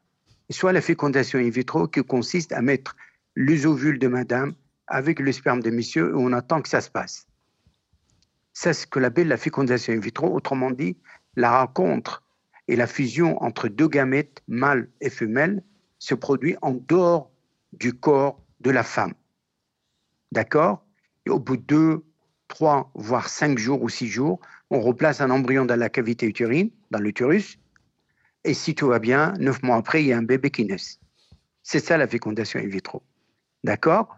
soit 0.50 0.74
la 0.74 0.82
fécondation 0.82 1.40
in 1.40 1.50
vitro 1.50 1.88
qui 1.88 2.04
consiste 2.04 2.52
à 2.52 2.62
mettre 2.62 2.96
les 3.36 3.66
ovules 3.66 4.00
de 4.00 4.08
madame 4.08 4.54
avec 4.88 5.20
le 5.20 5.32
sperme 5.32 5.62
de 5.62 5.70
monsieur 5.70 6.10
et 6.10 6.16
on 6.16 6.34
attend 6.34 6.62
que 6.62 6.70
ça 6.70 6.82
se 6.82 6.90
passe. 6.90 7.28
C'est 8.54 8.74
ce 8.74 8.88
que 8.88 9.00
l'appelle 9.00 9.28
la 9.28 9.38
fécondation 9.38 9.94
in 9.94 10.00
vitro, 10.00 10.34
autrement 10.34 10.72
dit, 10.72 10.98
la 11.36 11.60
rencontre 11.60 12.24
et 12.68 12.76
la 12.76 12.88
fusion 12.88 13.42
entre 13.44 13.68
deux 13.68 13.88
gamètes, 13.88 14.42
mâles 14.48 14.90
et 15.00 15.10
femelles, 15.10 15.64
se 16.00 16.16
produit 16.16 16.56
en 16.62 16.74
dehors 16.74 17.32
du 17.74 17.94
corps 17.94 18.42
de 18.60 18.72
la 18.72 18.84
femme. 18.84 19.14
D'accord? 20.32 20.86
Et 21.26 21.30
au 21.30 21.40
bout 21.40 21.58
de 21.58 21.64
deux, 21.64 22.06
trois, 22.48 22.92
voire 22.96 23.30
cinq 23.30 23.58
jours 23.58 23.82
ou 23.82 23.90
six 23.90 24.08
jours, 24.08 24.40
on 24.70 24.82
replace 24.82 25.22
un 25.22 25.30
embryon 25.30 25.66
dans 25.66 25.80
la 25.80 25.90
cavité 25.90 26.26
utérine, 26.26 26.72
dans 26.92 27.00
l'utérus, 27.00 27.60
et 28.44 28.54
si 28.54 28.76
tout 28.76 28.88
va 28.88 29.00
bien, 29.00 29.34
neuf 29.40 29.62
mois 29.62 29.76
après, 29.76 30.04
il 30.04 30.08
y 30.08 30.14
a 30.14 30.18
un 30.18 30.24
bébé 30.24 30.50
qui 30.52 30.66
naît. 30.66 30.78
C'est 31.64 31.80
ça 31.80 31.98
la 31.98 32.08
fécondation 32.08 32.60
in 32.60 32.68
vitro. 32.68 33.04
D'accord? 33.64 34.18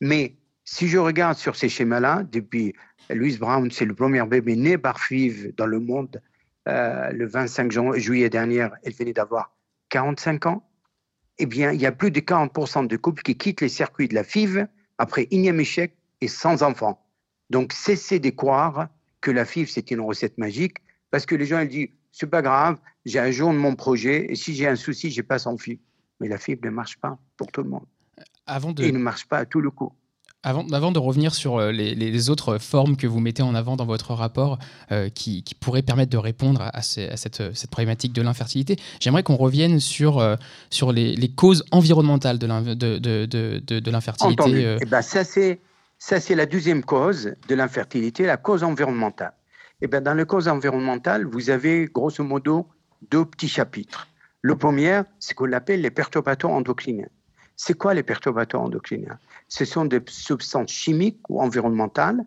Mais 0.00 0.36
si 0.64 0.88
je 0.88 0.98
regarde 0.98 1.36
sur 1.36 1.54
ces 1.54 1.68
schémas-là, 1.68 2.24
depuis 2.24 2.74
Louise 3.10 3.38
Brown, 3.38 3.70
c'est 3.70 3.84
le 3.84 3.94
premier 3.94 4.24
bébé 4.26 4.56
né 4.56 4.76
par 4.76 4.98
FIV 4.98 5.54
dans 5.56 5.66
le 5.66 5.78
monde, 5.78 6.20
euh, 6.66 7.10
le 7.12 7.26
25 7.26 7.70
juillet 7.96 8.28
dernier, 8.28 8.66
elle 8.82 8.94
venait 8.94 9.12
d'avoir 9.12 9.54
45 9.90 10.46
ans 10.46 10.68
eh 11.38 11.46
bien, 11.46 11.72
il 11.72 11.80
y 11.80 11.86
a 11.86 11.92
plus 11.92 12.10
de 12.10 12.20
40% 12.20 12.86
de 12.86 12.96
couples 12.96 13.22
qui 13.22 13.36
quittent 13.36 13.60
les 13.60 13.68
circuits 13.68 14.08
de 14.08 14.14
la 14.14 14.24
FIV 14.24 14.66
après 14.98 15.26
énième 15.30 15.60
échec 15.60 15.96
et 16.20 16.28
sans 16.28 16.62
enfant. 16.62 17.04
Donc, 17.50 17.72
cessez 17.72 18.20
de 18.20 18.30
croire 18.30 18.88
que 19.20 19.30
la 19.30 19.44
FIV, 19.44 19.68
c'est 19.68 19.90
une 19.90 20.00
recette 20.00 20.38
magique, 20.38 20.78
parce 21.10 21.26
que 21.26 21.34
les 21.34 21.46
gens, 21.46 21.60
ils 21.60 21.68
disent, 21.68 21.88
c'est 22.12 22.28
pas 22.28 22.42
grave, 22.42 22.78
j'ai 23.04 23.18
un 23.18 23.30
jour 23.30 23.52
de 23.52 23.58
mon 23.58 23.74
projet, 23.74 24.30
et 24.30 24.36
si 24.36 24.54
j'ai 24.54 24.68
un 24.68 24.76
souci, 24.76 25.10
je 25.10 25.22
passe 25.22 25.46
en 25.46 25.56
FIV. 25.56 25.78
Mais 26.20 26.28
la 26.28 26.38
FIV 26.38 26.60
ne 26.62 26.70
marche 26.70 26.98
pas 26.98 27.18
pour 27.36 27.50
tout 27.50 27.62
le 27.62 27.70
monde. 27.70 27.86
Avant 28.46 28.72
de... 28.72 28.84
Et 28.84 28.88
il 28.88 28.94
ne 28.94 28.98
marche 28.98 29.26
pas 29.26 29.38
à 29.38 29.46
tout 29.46 29.60
le 29.60 29.70
coup. 29.70 29.92
Avant, 30.44 30.92
de 30.92 30.98
revenir 30.98 31.34
sur 31.34 31.56
euh, 31.56 31.72
les, 31.72 32.30
autres 32.30 32.58
formes 32.58 32.98
que 32.98 33.06
vous 33.06 33.18
mettez 33.18 33.42
en 33.42 33.54
avant 33.54 33.76
dans 33.76 33.86
votre 33.86 34.12
rapport 34.12 34.58
euh, 34.92 35.08
qui, 35.08 35.42
pourraient 35.58 35.80
permettre 35.82 36.12
de 36.12 36.18
répondre 36.18 36.60
à, 36.72 36.82
cette, 36.82 37.42
problématique 37.70 38.12
de 38.12 38.20
l'infertilité, 38.20 38.76
j'aimerais 39.00 39.22
qu'on 39.22 39.36
revienne 39.36 39.80
sur, 39.80 40.18
euh, 40.18 40.36
les, 40.92 41.32
causes 41.34 41.64
environnementales 41.72 42.38
de 42.38 43.90
l'infertilité. 43.90 44.76
Eh 44.82 44.84
ben, 44.84 45.00
ça, 45.00 45.24
c'est, 45.24 45.60
la 46.34 46.46
deuxième 46.46 46.84
cause 46.84 47.32
de 47.48 47.54
l'infertilité, 47.54 48.26
la 48.26 48.36
cause 48.36 48.62
environnementale. 48.64 49.32
Eh 49.80 49.86
bien, 49.86 50.02
dans 50.02 50.14
la 50.14 50.26
cause 50.26 50.48
environnementale, 50.48 51.24
vous 51.24 51.48
avez 51.48 51.86
grosso 51.86 52.22
modo 52.22 52.66
deux 53.10 53.24
petits 53.24 53.48
chapitres. 53.48 54.08
Le 54.42 54.56
premier, 54.56 55.00
c'est 55.20 55.32
qu'on 55.32 55.50
appelle 55.52 55.80
les 55.80 55.90
perturbateurs 55.90 56.50
endocriniens. 56.50 57.08
C'est 57.56 57.74
quoi 57.74 57.94
les 57.94 58.02
perturbateurs 58.02 58.60
endocriniens? 58.60 59.18
Ce 59.48 59.64
sont 59.64 59.84
des 59.84 60.00
substances 60.08 60.70
chimiques 60.70 61.28
ou 61.28 61.40
environnementales 61.40 62.24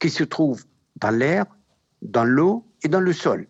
qui 0.00 0.10
se 0.10 0.24
trouvent 0.24 0.64
dans 0.96 1.10
l'air, 1.10 1.46
dans 2.02 2.24
l'eau 2.24 2.64
et 2.82 2.88
dans 2.88 3.00
le 3.00 3.12
sol. 3.12 3.46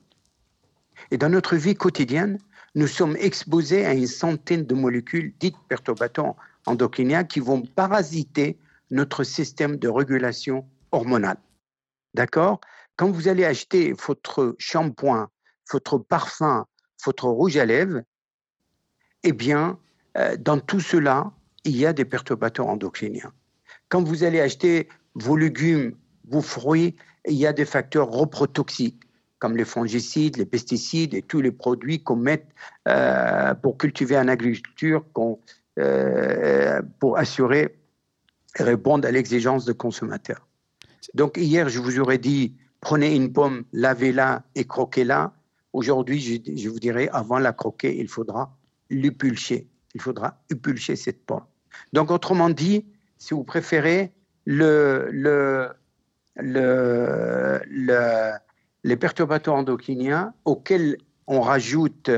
Et 1.10 1.18
dans 1.18 1.28
notre 1.28 1.56
vie 1.56 1.74
quotidienne, 1.74 2.38
nous 2.74 2.86
sommes 2.86 3.16
exposés 3.16 3.84
à 3.84 3.94
une 3.94 4.06
centaine 4.06 4.64
de 4.64 4.74
molécules 4.74 5.34
dites 5.40 5.56
perturbateurs 5.68 6.36
endocriniens 6.66 7.24
qui 7.24 7.40
vont 7.40 7.62
parasiter 7.62 8.58
notre 8.90 9.24
système 9.24 9.76
de 9.76 9.88
régulation 9.88 10.64
hormonale. 10.92 11.38
D'accord? 12.14 12.60
Quand 12.96 13.10
vous 13.10 13.28
allez 13.28 13.44
acheter 13.44 13.92
votre 13.92 14.54
shampoing, 14.58 15.30
votre 15.72 15.98
parfum, 15.98 16.66
votre 17.04 17.28
rouge 17.28 17.56
à 17.56 17.64
lèvres, 17.64 18.02
eh 19.22 19.32
bien, 19.32 19.78
euh, 20.16 20.36
dans 20.36 20.58
tout 20.58 20.80
cela, 20.80 21.32
il 21.64 21.76
y 21.76 21.86
a 21.86 21.92
des 21.92 22.04
perturbateurs 22.04 22.68
endocriniens. 22.68 23.32
Quand 23.88 24.02
vous 24.02 24.24
allez 24.24 24.40
acheter 24.40 24.88
vos 25.14 25.36
légumes, 25.36 25.94
vos 26.28 26.42
fruits, 26.42 26.96
il 27.26 27.34
y 27.34 27.46
a 27.46 27.52
des 27.52 27.64
facteurs 27.64 28.10
reprotoxiques, 28.10 29.02
comme 29.38 29.56
les 29.56 29.64
fongicides, 29.64 30.36
les 30.36 30.46
pesticides 30.46 31.14
et 31.14 31.22
tous 31.22 31.40
les 31.40 31.50
produits 31.50 32.02
qu'on 32.02 32.16
met 32.16 32.46
euh, 32.88 33.54
pour 33.54 33.78
cultiver 33.78 34.16
en 34.16 34.28
agriculture, 34.28 35.04
euh, 35.78 36.82
pour 36.98 37.18
assurer 37.18 37.76
et 38.58 38.62
répondre 38.62 39.06
à 39.06 39.10
l'exigence 39.10 39.64
de 39.64 39.72
consommateur. 39.72 40.46
Donc 41.14 41.36
hier, 41.36 41.68
je 41.68 41.78
vous 41.78 41.98
aurais 41.98 42.18
dit, 42.18 42.56
prenez 42.80 43.14
une 43.14 43.32
pomme, 43.32 43.64
lavez-la 43.72 44.44
et 44.54 44.64
croquez-la. 44.64 45.32
Aujourd'hui, 45.72 46.20
je, 46.20 46.68
vous 46.68 46.80
dirais, 46.80 47.08
avant 47.12 47.38
la 47.38 47.52
croquer, 47.52 47.96
il 47.98 48.08
faudra 48.08 48.56
l'upulcher. 48.90 49.68
Il 49.94 50.00
faudra 50.00 50.42
upulcher 50.50 50.96
cette 50.96 51.24
pomme. 51.24 51.44
Donc, 51.92 52.10
autrement 52.10 52.50
dit, 52.50 52.84
si 53.18 53.34
vous 53.34 53.44
préférez, 53.44 54.12
le, 54.46 55.08
le, 55.12 55.68
le, 56.36 57.60
les 58.84 58.96
perturbateurs 58.96 59.54
endocriniens 59.54 60.32
auxquels 60.44 60.96
on 61.26 61.40
rajoute 61.40 62.10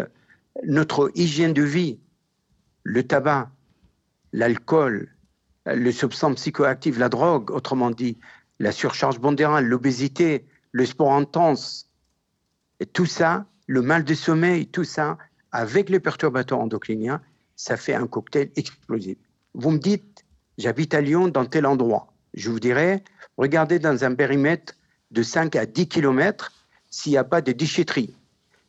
notre 0.64 1.10
hygiène 1.14 1.52
de 1.52 1.62
vie, 1.62 1.98
le 2.84 3.02
tabac, 3.02 3.50
l'alcool, 4.32 5.08
les 5.66 5.92
substances 5.92 6.36
psychoactives, 6.36 6.98
la 6.98 7.08
drogue, 7.08 7.50
autrement 7.50 7.90
dit, 7.90 8.18
la 8.58 8.72
surcharge 8.72 9.20
pondérale, 9.20 9.66
l'obésité, 9.66 10.46
le 10.72 10.86
sport 10.86 11.12
intense, 11.12 11.88
tout 12.92 13.06
ça, 13.06 13.46
le 13.66 13.82
mal 13.82 14.04
de 14.04 14.14
sommeil, 14.14 14.66
tout 14.66 14.84
ça, 14.84 15.18
avec 15.52 15.90
les 15.90 16.00
perturbateurs 16.00 16.60
endocriniens, 16.60 17.20
ça 17.56 17.76
fait 17.76 17.94
un 17.94 18.06
cocktail 18.06 18.50
explosif. 18.56 19.18
Vous 19.54 19.70
me 19.70 19.78
dites, 19.78 20.24
j'habite 20.58 20.94
à 20.94 21.00
Lyon 21.00 21.28
dans 21.28 21.44
tel 21.44 21.66
endroit. 21.66 22.12
Je 22.34 22.50
vous 22.50 22.60
dirais, 22.60 23.04
regardez 23.36 23.78
dans 23.78 24.04
un 24.04 24.14
périmètre 24.14 24.74
de 25.10 25.22
5 25.22 25.56
à 25.56 25.66
10 25.66 25.88
km 25.88 26.52
s'il 26.88 27.12
n'y 27.12 27.18
a 27.18 27.24
pas 27.24 27.42
de 27.42 27.52
déchetterie, 27.52 28.14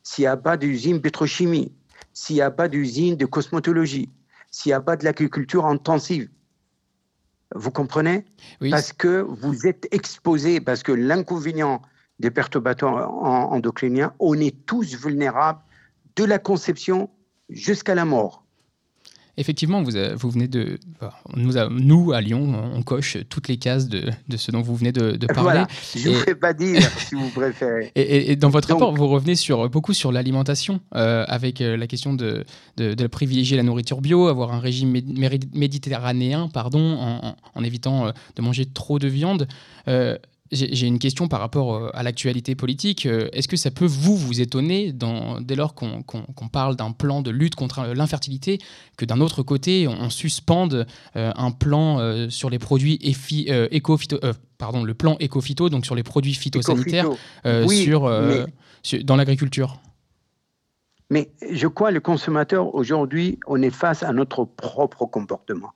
s'il 0.04 0.24
n'y 0.24 0.28
a 0.28 0.38
pas 0.38 0.58
d'usine 0.58 1.02
pétrochimie, 1.02 1.72
s'il 2.14 2.36
n'y 2.36 2.42
a 2.42 2.52
pas 2.52 2.68
d'usine 2.68 3.16
de 3.16 3.26
cosmétologie, 3.26 4.10
s'il 4.52 4.70
n'y 4.72 4.74
a 4.74 4.82
pas 4.82 4.98
de 4.98 5.06
l'agriculture 5.06 5.66
intensive. 5.66 6.30
Vous 7.56 7.72
comprenez? 7.72 8.26
Parce 8.72 8.94
que 8.94 9.22
vous 9.22 9.68
êtes 9.68 9.88
exposé, 9.92 10.60
parce 10.60 10.84
que 10.84 10.92
l'inconvénient 10.92 11.82
des 12.20 12.32
perturbateurs 12.32 13.10
endocriniens, 13.12 14.14
on 14.20 14.40
est 14.40 14.66
tous 14.66 14.96
vulnérables 14.96 15.62
de 16.16 16.26
la 16.26 16.40
conception 16.40 17.10
jusqu'à 17.50 17.96
la 17.96 18.06
mort. 18.06 18.43
Effectivement, 19.36 19.82
vous, 19.82 19.92
vous 20.16 20.30
venez 20.30 20.48
de. 20.48 20.78
Nous, 21.36 21.54
nous, 21.72 22.12
à 22.14 22.22
Lyon, 22.22 22.72
on 22.76 22.84
coche 22.84 23.18
toutes 23.30 23.48
les 23.48 23.58
cases 23.58 23.90
de, 23.90 24.12
de 24.28 24.38
ce 24.38 24.52
dont 24.52 24.62
vous 24.62 24.76
venez 24.76 24.92
de, 24.92 25.18
parler. 25.26 25.42
Voilà, 25.42 25.68
je 25.96 26.10
ne 26.10 26.14
vous 26.14 26.36
pas 26.36 26.54
dire, 26.54 26.82
si 27.00 27.16
vous 27.16 27.30
préférez. 27.30 27.92
Et, 27.96 28.36
dans 28.36 28.50
votre 28.50 28.68
rapport, 28.70 28.94
vous 28.94 29.08
revenez 29.08 29.36
sur, 29.36 29.68
beaucoup 29.70 29.94
sur 29.94 30.12
l'alimentation, 30.12 30.82
euh, 30.96 31.26
avec 31.28 31.62
euh, 31.62 31.76
la 31.78 31.88
question 31.88 32.14
de, 32.14 32.46
de, 32.78 33.08
privilégier 33.08 33.58
la 33.58 33.64
nourriture 33.64 34.02
bio, 34.02 34.28
avoir 34.28 34.54
un 34.54 34.60
régime 34.60 34.92
méditerranéen, 35.54 36.48
pardon, 36.54 36.98
en, 37.00 37.36
en 37.56 37.64
évitant 37.64 38.06
euh, 38.06 38.12
de 38.36 38.42
manger 38.44 38.68
trop 38.68 39.00
de 39.00 39.08
viande. 39.08 39.48
J'ai 40.52 40.86
une 40.86 41.00
question 41.00 41.28
par 41.28 41.40
rapport 41.40 41.74
euh, 41.74 41.90
à 41.94 42.04
l'actualité 42.04 42.54
politique. 42.54 43.06
Euh, 43.06 43.30
est-ce 43.32 43.48
que 43.48 43.58
ça 43.58 43.72
peut 43.72 43.86
vous 43.86 44.16
vous 44.16 44.42
étonner 44.42 44.94
dès 44.94 45.56
lors 45.56 45.74
qu'on 45.74 46.48
parle 46.52 46.76
d'un 46.76 46.92
plan 46.92 47.22
de 47.22 47.32
lutte 47.32 47.56
contre 47.56 47.94
l'infertilité, 47.96 48.60
que 48.98 49.06
d'un 49.06 49.20
autre 49.20 49.42
côté 49.42 49.88
on, 49.88 50.10
suspende 50.10 50.86
euh, 51.16 51.32
un 51.36 51.52
plan 51.52 52.30
sur 52.30 52.50
les 52.50 52.60
produits 52.60 53.00
éco 53.02 53.98
pardon, 54.58 54.84
le 54.84 54.94
plan 54.94 55.16
éco-phyto, 55.20 55.70
donc 55.70 55.86
sur 55.86 55.96
les 55.96 56.04
produits 56.04 56.36
phytosanitaires 56.36 57.10
sur, 57.68 58.02
dans 59.04 59.16
l'agriculture? 59.16 59.80
Mais 61.10 61.32
je 61.52 61.68
crois 61.68 61.92
le 61.92 62.00
consommateur 62.00 62.76
aujourd'hui, 62.76 63.40
on 63.48 63.62
est 63.62 63.72
face 63.72 64.04
à 64.04 64.12
notre 64.14 64.46
propre 64.46 65.06
comportement. 65.06 65.72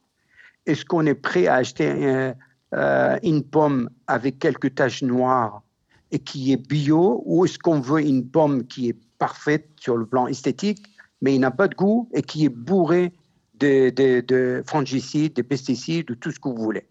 Est-ce 0.66 0.86
qu'on 0.86 1.06
est 1.06 1.16
prêt 1.16 1.48
à 1.48 1.56
acheter 1.56 2.34
euh, 2.74 3.18
une 3.24 3.44
pomme 3.44 3.90
avec 4.08 4.40
quelques 4.40 4.76
taches 4.76 5.04
noires 5.04 5.64
et 6.12 6.20
qui 6.20 6.52
est 6.52 6.58
bio, 6.58 7.22
ou 7.26 7.46
est-ce 7.46 7.60
qu'on 7.60 7.80
veut 7.80 8.02
une 8.02 8.28
pomme 8.30 8.66
qui 8.66 8.90
est 8.90 8.98
parfaite 9.18 9.70
sur 9.80 9.98
le 9.98 10.06
plan 10.06 10.28
esthétique, 10.28 10.86
mais 11.22 11.36
il 11.36 11.40
n'a 11.40 11.52
pas 11.52 11.68
de 11.68 11.76
goût 11.76 12.10
et 12.14 12.22
qui 12.22 12.46
est 12.46 12.50
bourrée 12.50 13.14
de, 13.56 13.90
de, 13.90 14.22
de 14.22 14.64
fongicides, 14.68 15.34
de 15.34 15.42
pesticides, 15.42 16.08
de 16.08 16.14
tout 16.14 16.32
ce 16.32 16.40
que 16.40 16.50
vous 16.50 16.62
voulez. 16.62 16.88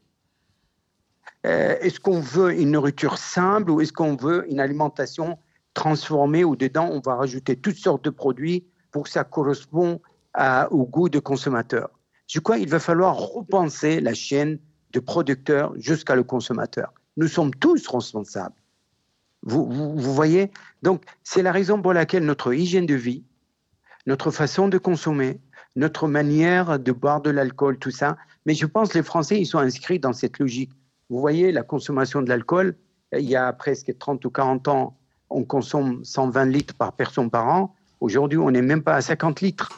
Euh, 1.47 1.77
Est-ce 1.81 2.01
qu'on 2.01 2.21
veut 2.21 2.53
une 2.59 2.73
nourriture 2.73 3.19
simple 3.19 3.71
ou 3.71 3.81
est-ce 3.81 3.93
qu'on 3.93 4.17
veut 4.17 4.51
une 4.51 4.59
alimentation 4.59 5.39
transformée 5.75 6.43
où 6.43 6.57
dedans 6.57 6.89
on 6.91 7.01
va 7.01 7.15
rajouter 7.15 7.55
toutes 7.57 7.77
sortes 7.77 8.05
de 8.05 8.11
produits 8.11 8.67
pour 8.91 9.05
que 9.05 9.11
ça 9.11 9.25
corresponde 9.25 10.01
au 10.71 10.85
goût 10.87 11.09
de 11.09 11.19
consommateur? 11.19 11.91
Je 12.27 12.41
crois 12.41 12.59
qu'il 12.59 12.69
va 12.69 12.81
falloir 12.81 13.17
repenser 13.17 14.01
la 14.01 14.15
chaîne 14.15 14.59
de 14.97 15.01
producteur 15.01 15.75
jusqu'à 15.77 16.15
le 16.15 16.23
consommateur. 16.23 16.91
Nous 17.19 17.29
sommes 17.29 17.55
tous 17.55 17.87
responsables. 17.87 18.55
Vous, 19.43 19.67
vous, 19.67 20.15
voyez 20.15 20.51
Donc, 20.83 21.05
c'est 21.23 21.43
la 21.43 21.53
raison 21.53 21.83
pour 21.83 21.93
laquelle 21.93 22.25
notre 22.25 22.55
hygiène 22.55 22.87
de 22.87 22.95
vie, 22.95 23.23
notre 24.07 24.31
façon 24.31 24.69
de 24.69 24.79
consommer, 24.79 25.39
notre 25.77 26.09
manière 26.09 26.79
de 26.79 26.93
boire 26.93 27.21
de 27.21 27.29
l'alcool, 27.29 27.79
tout 27.79 27.91
ça, 27.91 28.17
mais 28.47 28.55
je 28.55 28.65
pense 28.65 28.89
que 28.89 28.99
les 28.99 29.05
Français, 29.05 29.39
ils 29.39 29.45
sont 29.45 29.59
inscrits 29.59 29.99
dans 29.99 30.15
cette 30.15 30.39
logique. 30.39 30.73
Vous 31.11 31.21
voyez, 31.21 31.53
la 31.53 31.63
consommation 31.63 32.23
de 32.23 32.31
l'alcool, 32.31 32.75
il 33.13 33.29
y 33.29 33.37
a 33.37 33.53
presque 33.53 33.99
30 33.99 34.25
ou 34.25 34.31
40 34.31 34.69
ans, 34.69 34.97
on 35.29 35.45
consomme 35.45 36.03
120 36.07 36.47
litres 36.47 36.75
par 36.75 36.95
personne 36.95 37.29
par 37.29 37.47
an. 37.49 37.75
Aujourd'hui, 38.01 38.39
on 38.39 38.51
n'est 38.51 38.63
même 38.63 38.83
pas 38.83 38.95
à 38.95 39.03
50 39.03 39.43
litres. 39.43 39.69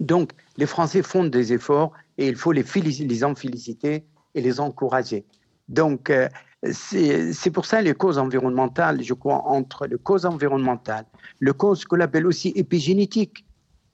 Donc, 0.00 0.32
les 0.56 0.66
Français 0.66 1.02
font 1.02 1.24
des 1.24 1.52
efforts 1.52 1.92
et 2.18 2.28
il 2.28 2.36
faut 2.36 2.52
les, 2.52 2.64
les 2.64 3.24
en 3.24 3.34
féliciter 3.34 4.04
et 4.34 4.40
les 4.40 4.60
encourager. 4.60 5.24
Donc, 5.68 6.10
euh, 6.10 6.28
c'est 6.72 7.50
pour 7.52 7.66
ça 7.66 7.80
les 7.82 7.94
causes 7.94 8.18
environnementales, 8.18 9.02
je 9.02 9.14
crois, 9.14 9.46
entre 9.46 9.86
les 9.86 9.98
causes 9.98 10.26
environnementales, 10.26 11.06
le 11.38 11.52
cause 11.52 11.84
qu'on 11.84 12.00
appelle 12.00 12.26
aussi 12.26 12.52
épigénétique 12.56 13.44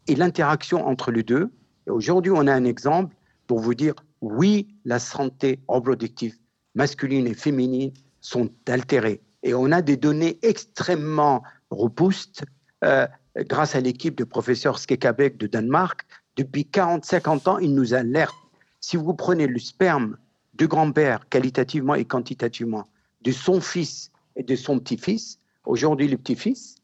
et 0.07 0.15
l'interaction 0.15 0.87
entre 0.87 1.11
les 1.11 1.23
deux. 1.23 1.51
Aujourd'hui, 1.87 2.33
on 2.35 2.47
a 2.47 2.53
un 2.53 2.65
exemple 2.65 3.15
pour 3.47 3.61
vous 3.61 3.75
dire, 3.75 3.95
oui, 4.21 4.69
la 4.85 4.99
santé 4.99 5.61
reproductive 5.69 6.37
masculine 6.75 7.27
et 7.27 7.35
féminine 7.35 7.93
sont 8.21 8.51
altérées. 8.67 9.21
Et 9.43 9.53
on 9.55 9.71
a 9.71 9.83
des 9.83 9.99
données 9.99 10.39
extrêmement 10.43 11.43
robustes 11.71 12.45
euh, 12.83 13.07
grâce 13.37 13.75
à 13.75 13.81
l'équipe 13.81 14.17
de 14.17 14.25
professeur 14.25 14.79
Skekabek 14.79 15.37
de 15.37 15.47
Danemark 15.47 16.07
depuis 16.37 16.69
40-50 16.71 17.49
ans, 17.49 17.59
il 17.59 17.75
nous 17.75 17.95
alerte. 17.95 18.35
Si 18.81 18.97
vous 18.97 19.15
prenez 19.15 19.47
le 19.47 19.59
sperme 19.59 20.17
du 20.55 20.69
grand-père, 20.69 21.29
qualitativement 21.29 21.95
et 21.95 22.05
quantitativement, 22.05 22.89
de 23.23 23.33
son 23.33 23.61
fils 23.61 24.11
et 24.37 24.43
de 24.43 24.57
son 24.57 24.79
petit-fils, 24.79 25.39
aujourd'hui 25.65 26.09
le 26.09 26.17
petit-fils, 26.17 26.77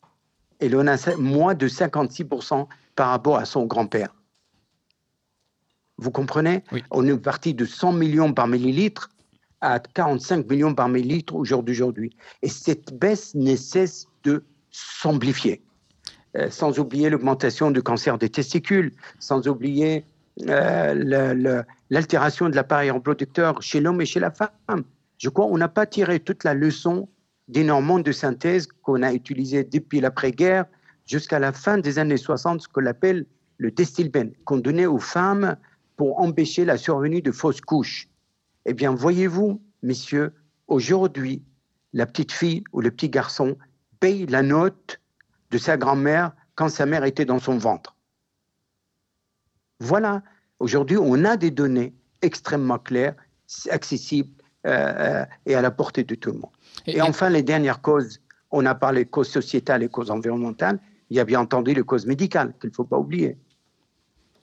il 0.60 0.76
en 0.76 0.86
a 0.86 1.16
moins 1.16 1.54
de 1.54 1.68
56% 1.68 2.66
par 2.94 3.08
rapport 3.08 3.36
à 3.36 3.44
son 3.44 3.66
grand-père. 3.66 4.14
Vous 5.98 6.10
comprenez? 6.10 6.64
On 6.90 7.06
est 7.06 7.18
parti 7.18 7.54
de 7.54 7.64
100 7.66 7.92
millions 7.92 8.32
par 8.32 8.46
millilitre 8.46 9.10
à 9.60 9.78
45 9.78 10.48
millions 10.48 10.74
par 10.74 10.88
millilitre 10.88 11.34
aujourd'hui. 11.34 12.16
Et 12.40 12.48
cette 12.48 12.98
baisse 12.98 13.34
ne 13.34 13.54
cesse 13.56 14.06
de 14.24 14.44
s'amplifier. 14.70 15.62
Euh, 16.36 16.48
sans 16.48 16.78
oublier 16.78 17.10
l'augmentation 17.10 17.72
du 17.72 17.82
cancer 17.82 18.16
des 18.16 18.28
testicules, 18.28 18.92
sans 19.18 19.48
oublier 19.48 20.04
euh, 20.48 21.64
l'altération 21.90 22.48
de 22.48 22.54
l'appareil 22.54 22.92
reproducteur 22.92 23.60
chez 23.62 23.80
l'homme 23.80 24.00
et 24.00 24.06
chez 24.06 24.20
la 24.20 24.30
femme. 24.30 24.84
Je 25.18 25.28
crois 25.28 25.46
qu'on 25.46 25.58
n'a 25.58 25.66
pas 25.66 25.86
tiré 25.86 26.20
toute 26.20 26.44
la 26.44 26.54
leçon 26.54 27.08
des 27.48 27.64
normes 27.64 28.04
de 28.04 28.12
synthèse 28.12 28.68
qu'on 28.82 29.02
a 29.02 29.12
utilisées 29.12 29.64
depuis 29.64 30.00
l'après-guerre 30.00 30.66
jusqu'à 31.04 31.40
la 31.40 31.52
fin 31.52 31.78
des 31.78 31.98
années 31.98 32.16
60, 32.16 32.60
ce 32.60 32.68
qu'on 32.68 32.86
appelle 32.86 33.26
le 33.58 33.72
destilben, 33.72 34.30
qu'on 34.44 34.58
donnait 34.58 34.86
aux 34.86 35.00
femmes 35.00 35.56
pour 35.96 36.20
empêcher 36.20 36.64
la 36.64 36.78
survenue 36.78 37.22
de 37.22 37.32
fausses 37.32 37.60
couches. 37.60 38.08
Eh 38.66 38.72
bien, 38.72 38.94
voyez-vous, 38.94 39.60
messieurs, 39.82 40.32
aujourd'hui, 40.68 41.42
la 41.92 42.06
petite 42.06 42.30
fille 42.30 42.62
ou 42.72 42.80
le 42.80 42.92
petit 42.92 43.08
garçon 43.08 43.56
paye 43.98 44.26
la 44.26 44.42
note 44.42 44.99
de 45.50 45.58
sa 45.58 45.76
grand-mère 45.76 46.32
quand 46.54 46.68
sa 46.68 46.86
mère 46.86 47.04
était 47.04 47.24
dans 47.24 47.38
son 47.38 47.58
ventre. 47.58 47.96
Voilà, 49.80 50.22
aujourd'hui, 50.58 50.98
on 50.98 51.24
a 51.24 51.36
des 51.36 51.50
données 51.50 51.94
extrêmement 52.22 52.78
claires, 52.78 53.14
accessibles 53.70 54.30
euh, 54.66 55.24
et 55.46 55.54
à 55.54 55.62
la 55.62 55.70
portée 55.70 56.04
de 56.04 56.14
tout 56.14 56.32
le 56.32 56.38
monde. 56.38 56.50
Et, 56.86 57.00
enfin, 57.00 57.30
les 57.30 57.42
dernières 57.42 57.80
causes, 57.80 58.20
on 58.50 58.66
a 58.66 58.74
parlé 58.74 59.04
de 59.04 59.10
causes 59.10 59.30
sociétales 59.30 59.82
et 59.82 59.88
causes 59.88 60.10
environnementales, 60.10 60.78
il 61.08 61.16
y 61.16 61.20
a 61.20 61.24
bien 61.24 61.40
entendu 61.40 61.72
les 61.72 61.82
causes 61.82 62.06
médicales, 62.06 62.52
qu'il 62.60 62.70
ne 62.70 62.74
faut 62.74 62.84
pas 62.84 62.98
oublier. 62.98 63.36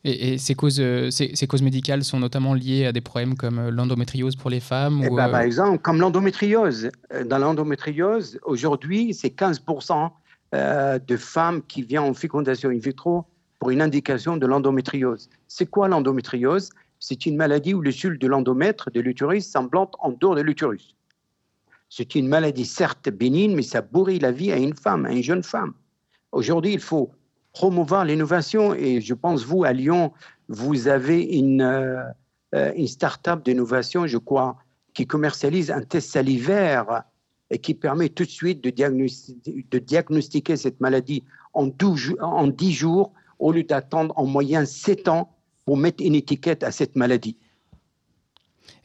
Et, 0.03 0.37
ces, 0.37 0.55
causes, 0.55 0.79
euh, 0.79 1.09
ces, 1.11 1.47
causes 1.47 1.61
médicales 1.61 2.03
sont 2.03 2.19
notamment 2.19 2.53
liées 2.53 2.85
à 2.85 2.91
des 2.91 3.01
problèmes 3.01 3.35
comme 3.35 3.59
euh, 3.59 3.71
l'endométriose 3.71 4.35
pour 4.35 4.49
les 4.49 4.59
femmes 4.59 5.01
eh 5.03 5.09
ben, 5.09 5.29
Par 5.29 5.41
exemple, 5.41 5.79
comme 5.79 5.99
l'endométriose. 5.99 6.89
Dans 7.25 7.37
l'endométriose, 7.37 8.39
aujourd'hui, 8.43 9.13
c'est 9.13 9.35
15% 9.35 10.11
de 10.53 11.17
femmes 11.17 11.62
qui 11.63 11.81
viennent 11.81 12.03
en 12.03 12.13
fécondation 12.13 12.69
in 12.69 12.77
vitro 12.77 13.25
pour 13.60 13.71
une 13.71 13.81
indication 13.81 14.38
de 14.38 14.45
l'endométriose. 14.45 15.29
C'est 15.47 15.65
quoi 15.65 15.88
l'endométriose? 15.88 16.69
C'est 16.99 17.25
une 17.25 17.36
maladie 17.36 17.73
où 17.73 17.81
le 17.81 17.91
sul 17.91 18.17
de 18.17 18.27
l'endomètre 18.27 18.89
de 18.91 18.99
l'utérus 18.99 19.45
s'implante 19.45 19.95
en 19.99 20.12
dehors 20.12 20.36
de 20.36 20.41
l'utérus. 20.41 20.95
C'est 21.89 22.15
une 22.15 22.27
maladie 22.27 22.65
certes 22.65 23.10
bénigne, 23.10 23.55
mais 23.55 23.62
ça 23.62 23.81
bourrit 23.81 24.19
la 24.19 24.31
vie 24.31 24.51
à 24.51 24.57
une 24.57 24.75
femme, 24.75 25.05
à 25.05 25.12
une 25.12 25.23
jeune 25.23 25.43
femme. 25.43 25.73
Aujourd'hui, 26.31 26.73
il 26.73 26.79
faut 26.79 27.12
promouvoir 27.53 28.05
l'innovation 28.05 28.73
et 28.73 29.01
je 29.01 29.13
pense, 29.13 29.45
vous, 29.45 29.63
à 29.63 29.73
Lyon, 29.73 30.12
vous 30.49 30.88
avez 30.88 31.21
une, 31.23 31.62
euh, 31.62 32.73
une 32.75 32.88
start-up 32.88 33.43
d'innovation, 33.43 34.05
je 34.05 34.17
crois, 34.17 34.57
qui 34.93 35.07
commercialise 35.07 35.71
un 35.71 35.81
test 35.81 36.12
salivaire 36.12 37.03
et 37.49 37.60
qui 37.60 37.73
permet 37.73 38.10
tout 38.10 38.25
de 38.25 38.29
suite 38.29 38.63
de, 38.63 38.69
diagnostiquer, 38.69 39.65
de 39.69 39.79
diagnostiquer 39.79 40.57
cette 40.57 40.81
maladie 40.81 41.23
en, 41.53 41.67
12, 41.67 42.15
en 42.21 42.47
10 42.47 42.73
jours 42.73 43.13
au 43.39 43.51
lieu 43.51 43.63
d'attendre 43.63 44.13
en 44.17 44.25
moyenne 44.25 44.65
7 44.65 45.07
ans 45.07 45.33
pour 45.65 45.77
mettre 45.77 46.03
une 46.03 46.15
étiquette 46.15 46.63
à 46.63 46.71
cette 46.71 46.95
maladie. 46.95 47.38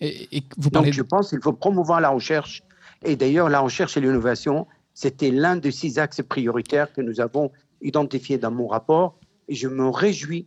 Et, 0.00 0.42
vous 0.56 0.70
Donc 0.70 0.90
je 0.90 1.02
pense 1.02 1.30
qu'il 1.30 1.40
faut 1.42 1.52
promouvoir 1.52 2.00
la 2.00 2.10
recherche. 2.10 2.62
Et 3.04 3.16
d'ailleurs, 3.16 3.48
la 3.48 3.60
recherche 3.60 3.96
et 3.96 4.00
l'innovation, 4.00 4.66
c'était 4.94 5.30
l'un 5.30 5.56
des 5.56 5.70
six 5.70 5.98
axes 5.98 6.22
prioritaires 6.22 6.92
que 6.92 7.00
nous 7.00 7.20
avons 7.20 7.50
identifiés 7.80 8.38
dans 8.38 8.50
mon 8.50 8.66
rapport. 8.66 9.18
Et 9.48 9.54
je 9.54 9.68
me 9.68 9.88
réjouis 9.88 10.46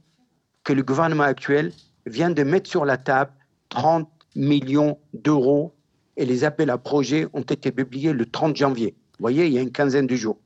que 0.63 0.73
le 0.73 0.83
gouvernement 0.83 1.23
actuel 1.23 1.71
vient 2.05 2.31
de 2.31 2.43
mettre 2.43 2.69
sur 2.69 2.85
la 2.85 2.97
table 2.97 3.31
30 3.69 4.09
millions 4.35 4.97
d'euros 5.13 5.73
et 6.17 6.25
les 6.25 6.43
appels 6.43 6.69
à 6.69 6.77
projets 6.77 7.27
ont 7.33 7.41
été 7.41 7.71
publiés 7.71 8.13
le 8.13 8.25
30 8.25 8.55
janvier. 8.55 8.95
Vous 9.17 9.23
voyez, 9.23 9.47
il 9.47 9.53
y 9.53 9.57
a 9.57 9.61
une 9.61 9.71
quinzaine 9.71 10.07
de 10.07 10.15
jours. 10.15 10.37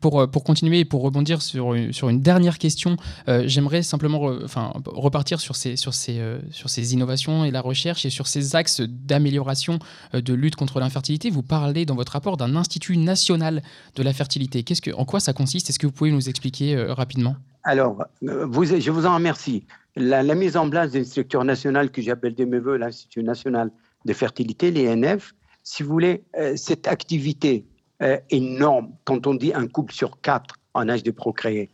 Pour, 0.00 0.20
euh, 0.20 0.26
pour 0.26 0.44
continuer 0.44 0.80
et 0.80 0.84
pour 0.84 1.02
rebondir 1.02 1.42
sur, 1.42 1.74
sur 1.90 2.08
une 2.08 2.20
dernière 2.20 2.58
question, 2.58 2.96
euh, 3.28 3.42
j'aimerais 3.46 3.82
simplement 3.82 4.26
enfin, 4.44 4.72
repartir 4.86 5.40
sur 5.40 5.56
ces, 5.56 5.76
sur, 5.76 5.94
ces, 5.94 6.20
euh, 6.20 6.38
sur 6.52 6.70
ces 6.70 6.94
innovations 6.94 7.44
et 7.44 7.50
la 7.50 7.60
recherche 7.60 8.06
et 8.06 8.10
sur 8.10 8.28
ces 8.28 8.54
axes 8.54 8.80
d'amélioration 8.80 9.80
de 10.12 10.34
lutte 10.34 10.54
contre 10.54 10.78
l'infertilité. 10.78 11.30
Vous 11.30 11.42
parlez 11.42 11.86
dans 11.86 11.96
votre 11.96 12.12
rapport 12.12 12.36
d'un 12.36 12.54
institut 12.54 12.96
national 12.96 13.62
de 13.96 14.02
la 14.02 14.12
fertilité. 14.12 14.62
Qu'est-ce 14.62 14.82
que, 14.82 14.92
en 14.92 15.04
quoi 15.04 15.18
ça 15.18 15.32
consiste? 15.32 15.70
Est-ce 15.70 15.78
que 15.78 15.86
vous 15.86 15.92
pouvez 15.92 16.12
nous 16.12 16.28
expliquer 16.28 16.76
rapidement? 16.76 17.34
Alors, 17.64 18.04
vous, 18.22 18.64
je 18.64 18.90
vous 18.90 19.06
en 19.06 19.14
remercie. 19.16 19.64
La, 19.96 20.22
la 20.22 20.34
mise 20.36 20.56
en 20.56 20.70
place 20.70 20.92
d'une 20.92 21.04
structure 21.04 21.42
nationale 21.42 21.90
que 21.90 22.00
j'appelle 22.00 22.34
de 22.34 22.44
mes 22.44 22.60
voeux 22.60 22.76
l'Institut 22.76 23.24
national 23.24 23.72
de 24.08 24.12
fertilité, 24.14 24.70
l'INF, 24.70 25.34
si 25.62 25.82
vous 25.82 25.90
voulez, 25.90 26.24
cette 26.56 26.88
activité 26.88 27.66
euh, 28.00 28.18
énorme 28.30 28.94
quand 29.04 29.26
on 29.26 29.34
dit 29.34 29.52
un 29.52 29.66
couple 29.66 29.92
sur 29.92 30.20
quatre 30.20 30.54
en 30.72 30.88
âge 30.88 31.02
de 31.02 31.10
procréer. 31.10 31.68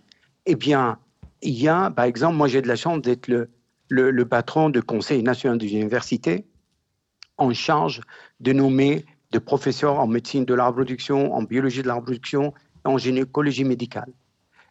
Eh 0.47 0.55
bien, 0.55 0.99
il 1.43 1.53
y 1.53 1.69
a, 1.69 1.91
par 1.91 2.07
exemple, 2.07 2.37
moi 2.37 2.49
j'ai 2.49 2.63
de 2.63 2.69
la 2.69 2.77
chance 2.77 3.03
d'être 3.03 3.29
le, 3.29 3.51
le, 3.89 4.25
patron 4.25 4.71
du 4.71 4.83
Conseil 4.83 5.23
national 5.23 5.59
des 5.59 5.75
universités 5.75 6.47
en 7.37 7.53
charge 7.53 8.01
de 8.41 8.55
nommer 8.55 9.05
des 9.33 9.41
professeurs 9.41 10.01
en 10.01 10.07
médecine 10.07 10.47
de 10.47 10.55
la 10.55 10.67
reproduction, 10.67 11.35
en 11.35 11.43
biologie 11.43 11.83
de 11.83 11.89
la 11.89 11.95
reproduction, 11.95 12.55
en 12.85 12.97
gynécologie 12.97 13.65
médicale. 13.65 14.11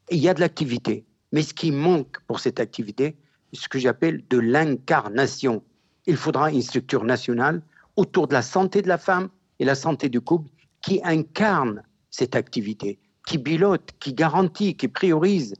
il 0.09 0.17
y 0.17 0.27
a 0.27 0.33
de 0.33 0.39
l'activité. 0.39 1.05
Mais 1.31 1.43
ce 1.43 1.53
qui 1.53 1.71
manque 1.71 2.19
pour 2.25 2.39
cette 2.39 2.59
activité, 2.59 3.15
ce 3.53 3.69
que 3.69 3.77
j'appelle 3.77 4.23
de 4.27 4.39
l'incarnation. 4.39 5.63
Il 6.05 6.17
faudra 6.17 6.51
une 6.51 6.61
structure 6.61 7.03
nationale 7.03 7.61
autour 7.95 8.27
de 8.27 8.33
la 8.33 8.41
santé 8.41 8.81
de 8.81 8.87
la 8.87 8.97
femme 8.97 9.29
et 9.59 9.65
la 9.65 9.75
santé 9.75 10.09
du 10.09 10.21
couple 10.21 10.49
qui 10.81 10.99
incarne 11.03 11.83
cette 12.09 12.35
activité, 12.35 12.99
qui 13.25 13.37
pilote, 13.37 13.91
qui 13.99 14.13
garantit, 14.13 14.75
qui 14.75 14.87
priorise, 14.87 15.53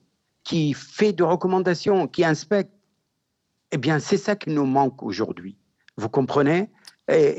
qui 0.43 0.73
fait 0.73 1.13
de 1.13 1.23
recommandations, 1.23 2.07
qui 2.07 2.25
inspecte. 2.25 2.71
Eh 3.71 3.77
bien, 3.77 3.99
c'est 3.99 4.17
ça 4.17 4.35
qui 4.35 4.49
nous 4.49 4.65
manque 4.65 5.01
aujourd'hui. 5.01 5.57
Vous 5.97 6.09
comprenez? 6.09 6.69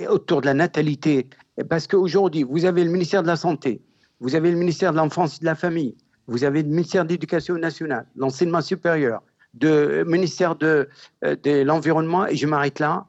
Autour 0.09 0.43
de 0.43 0.47
la 0.47 0.55
natalité. 0.55 1.29
Parce 1.71 1.87
qu'aujourd'hui, 1.87 2.43
vous 2.43 2.67
avez 2.67 2.85
le 2.85 2.91
ministère 2.91 3.23
de 3.23 3.29
la 3.29 3.37
Santé, 3.37 3.81
vous 4.21 4.35
avez 4.35 4.51
le 4.51 4.59
ministère 4.59 4.93
de 4.93 4.99
l'Enfance 4.99 5.37
et 5.37 5.41
de 5.41 5.47
la 5.47 5.55
Famille, 5.55 5.97
vous 6.27 6.45
avez 6.45 6.63
le 6.63 6.69
ministère 6.69 7.05
de 7.05 7.11
l'Éducation 7.11 7.55
nationale, 7.57 8.07
l'enseignement 8.15 8.61
supérieur, 8.61 9.23
le 9.61 10.05
ministère 10.05 10.57
de, 10.57 10.89
euh, 11.25 11.37
de 11.37 11.63
l'Environnement, 11.63 12.27
et 12.27 12.37
je 12.37 12.47
m'arrête 12.47 12.79
là. 12.79 13.07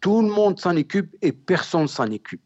Tout 0.00 0.22
le 0.22 0.28
monde 0.28 0.60
s'en 0.60 0.76
occupe 0.76 1.16
et 1.22 1.32
personne 1.32 1.88
s'en 1.88 2.10
occupe. 2.12 2.42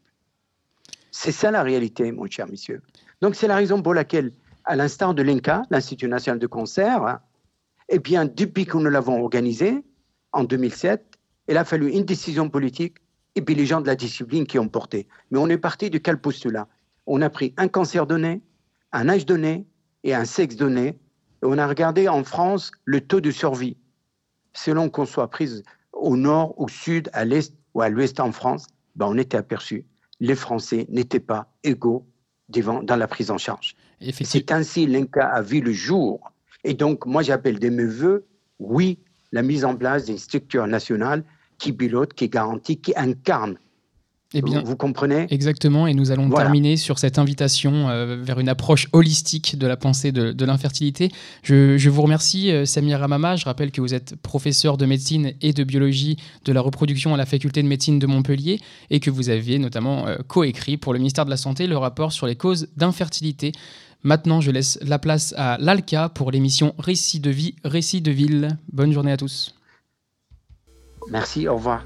C'est 1.11 1.31
ça 1.31 1.51
la 1.51 1.61
réalité, 1.61 2.11
mon 2.11 2.25
cher 2.27 2.47
monsieur. 2.47 2.81
Donc 3.21 3.35
c'est 3.35 3.47
la 3.47 3.55
raison 3.55 3.81
pour 3.81 3.93
laquelle, 3.93 4.31
à 4.65 4.75
l'instar 4.75 5.13
de 5.13 5.21
l'INCA, 5.21 5.61
l'Institut 5.69 6.07
national 6.07 6.39
de 6.39 6.47
concert, 6.47 7.19
eh 7.89 7.99
bien, 7.99 8.25
depuis 8.25 8.65
que 8.65 8.77
nous 8.77 8.89
l'avons 8.89 9.21
organisé, 9.21 9.83
en 10.31 10.43
2007, 10.43 11.05
il 11.47 11.57
a 11.57 11.65
fallu 11.65 11.91
une 11.91 12.05
décision 12.05 12.49
politique 12.49 12.97
et 13.35 13.41
puis 13.41 13.55
les 13.55 13.65
gens 13.65 13.81
de 13.81 13.87
la 13.87 13.95
discipline 13.95 14.45
qui 14.45 14.57
ont 14.57 14.67
porté. 14.67 15.07
Mais 15.29 15.37
on 15.37 15.47
est 15.47 15.57
parti 15.57 15.89
de 15.89 15.97
quel 15.97 16.19
postulat? 16.19 16.67
On 17.05 17.21
a 17.21 17.29
pris 17.29 17.53
un 17.57 17.67
cancer 17.67 18.07
donné, 18.07 18.41
un 18.91 19.09
âge 19.09 19.25
donné 19.25 19.65
et 20.03 20.13
un 20.15 20.25
sexe 20.25 20.55
donné, 20.55 20.97
on 21.43 21.57
a 21.57 21.67
regardé 21.67 22.07
en 22.07 22.23
France 22.23 22.71
le 22.85 23.01
taux 23.01 23.21
de 23.21 23.31
survie, 23.31 23.77
selon 24.53 24.89
qu'on 24.89 25.05
soit 25.05 25.29
prise 25.29 25.63
au 25.91 26.17
nord, 26.17 26.59
au 26.59 26.67
sud, 26.67 27.09
à 27.13 27.25
l'est 27.25 27.53
ou 27.73 27.81
à 27.81 27.89
l'ouest 27.89 28.19
en 28.19 28.31
France, 28.31 28.67
ben 28.95 29.07
on 29.07 29.17
était 29.17 29.37
aperçu 29.37 29.85
les 30.23 30.35
Français 30.35 30.85
n'étaient 30.89 31.19
pas 31.19 31.51
égaux 31.63 32.05
devant, 32.47 32.81
dans 32.81 32.95
la 32.95 33.07
prise 33.07 33.29
en 33.29 33.37
charge. 33.37 33.75
C'est 33.99 34.51
ainsi 34.51 34.85
l'INCA 34.85 35.27
a 35.27 35.41
vu 35.41 35.59
le 35.59 35.73
jour. 35.73 36.31
Et 36.63 36.73
donc, 36.73 37.05
moi, 37.05 37.23
j'appelle 37.23 37.59
de 37.59 37.67
mes 37.69 37.85
voeux, 37.85 38.25
oui, 38.59 38.99
la 39.33 39.41
mise 39.41 39.65
en 39.65 39.75
place 39.75 40.05
d'une 40.05 40.17
structure 40.17 40.65
nationale 40.65 41.25
qui 41.57 41.73
pilote, 41.73 42.13
qui 42.13 42.29
garantit, 42.29 42.79
qui 42.79 42.93
incarne 42.95 43.57
eh 44.33 44.41
bien, 44.41 44.63
vous, 44.63 44.75
comprenez? 44.75 45.27
Exactement, 45.29 45.85
et 45.85 45.93
nous 45.93 46.11
allons 46.11 46.29
terminer 46.29 46.75
sur 46.77 46.97
cette 46.97 47.19
invitation 47.19 47.89
euh, 47.89 48.17
vers 48.19 48.39
une 48.39 48.49
approche 48.49 48.87
holistique 48.91 49.57
de 49.57 49.67
la 49.67 49.77
pensée 49.77 50.11
de, 50.11 50.45
l'infertilité. 50.45 51.11
Je, 51.43 51.89
vous 51.89 52.01
remercie, 52.01 52.51
euh, 52.51 52.65
Samir 52.65 52.99
Ramama. 52.99 53.35
Je 53.35 53.45
rappelle 53.45 53.71
que 53.71 53.81
vous 53.81 53.93
êtes 53.93 54.15
professeur 54.15 54.77
de 54.77 54.85
médecine 54.85 55.33
et 55.41 55.53
de 55.53 55.63
biologie 55.63 56.17
de 56.45 56.51
la 56.51 56.61
reproduction 56.61 57.13
à 57.13 57.17
la 57.17 57.25
faculté 57.25 57.61
de 57.61 57.67
médecine 57.67 57.99
de 57.99 58.07
Montpellier 58.07 58.59
et 58.89 58.99
que 58.99 59.11
vous 59.11 59.29
aviez 59.29 59.59
notamment 59.59 60.07
euh, 60.07 60.17
coécrit 60.27 60.77
pour 60.77 60.93
le 60.93 60.99
ministère 60.99 61.25
de 61.25 61.29
la 61.29 61.37
Santé 61.37 61.67
le 61.67 61.77
rapport 61.77 62.11
sur 62.11 62.25
les 62.25 62.35
causes 62.35 62.67
d'infertilité. 62.75 63.51
Maintenant, 64.03 64.41
je 64.41 64.51
laisse 64.51 64.79
la 64.81 64.99
place 64.99 65.33
à 65.37 65.57
l'ALCA 65.59 66.09
pour 66.09 66.31
l'émission 66.31 66.73
Récit 66.77 67.19
de 67.19 67.29
vie, 67.29 67.55
Récit 67.63 68.01
de 68.01 68.11
ville. 68.11 68.57
Bonne 68.71 68.91
journée 68.91 69.11
à 69.11 69.17
tous. 69.17 69.55
Merci, 71.09 71.47
au 71.47 71.55
revoir. 71.55 71.85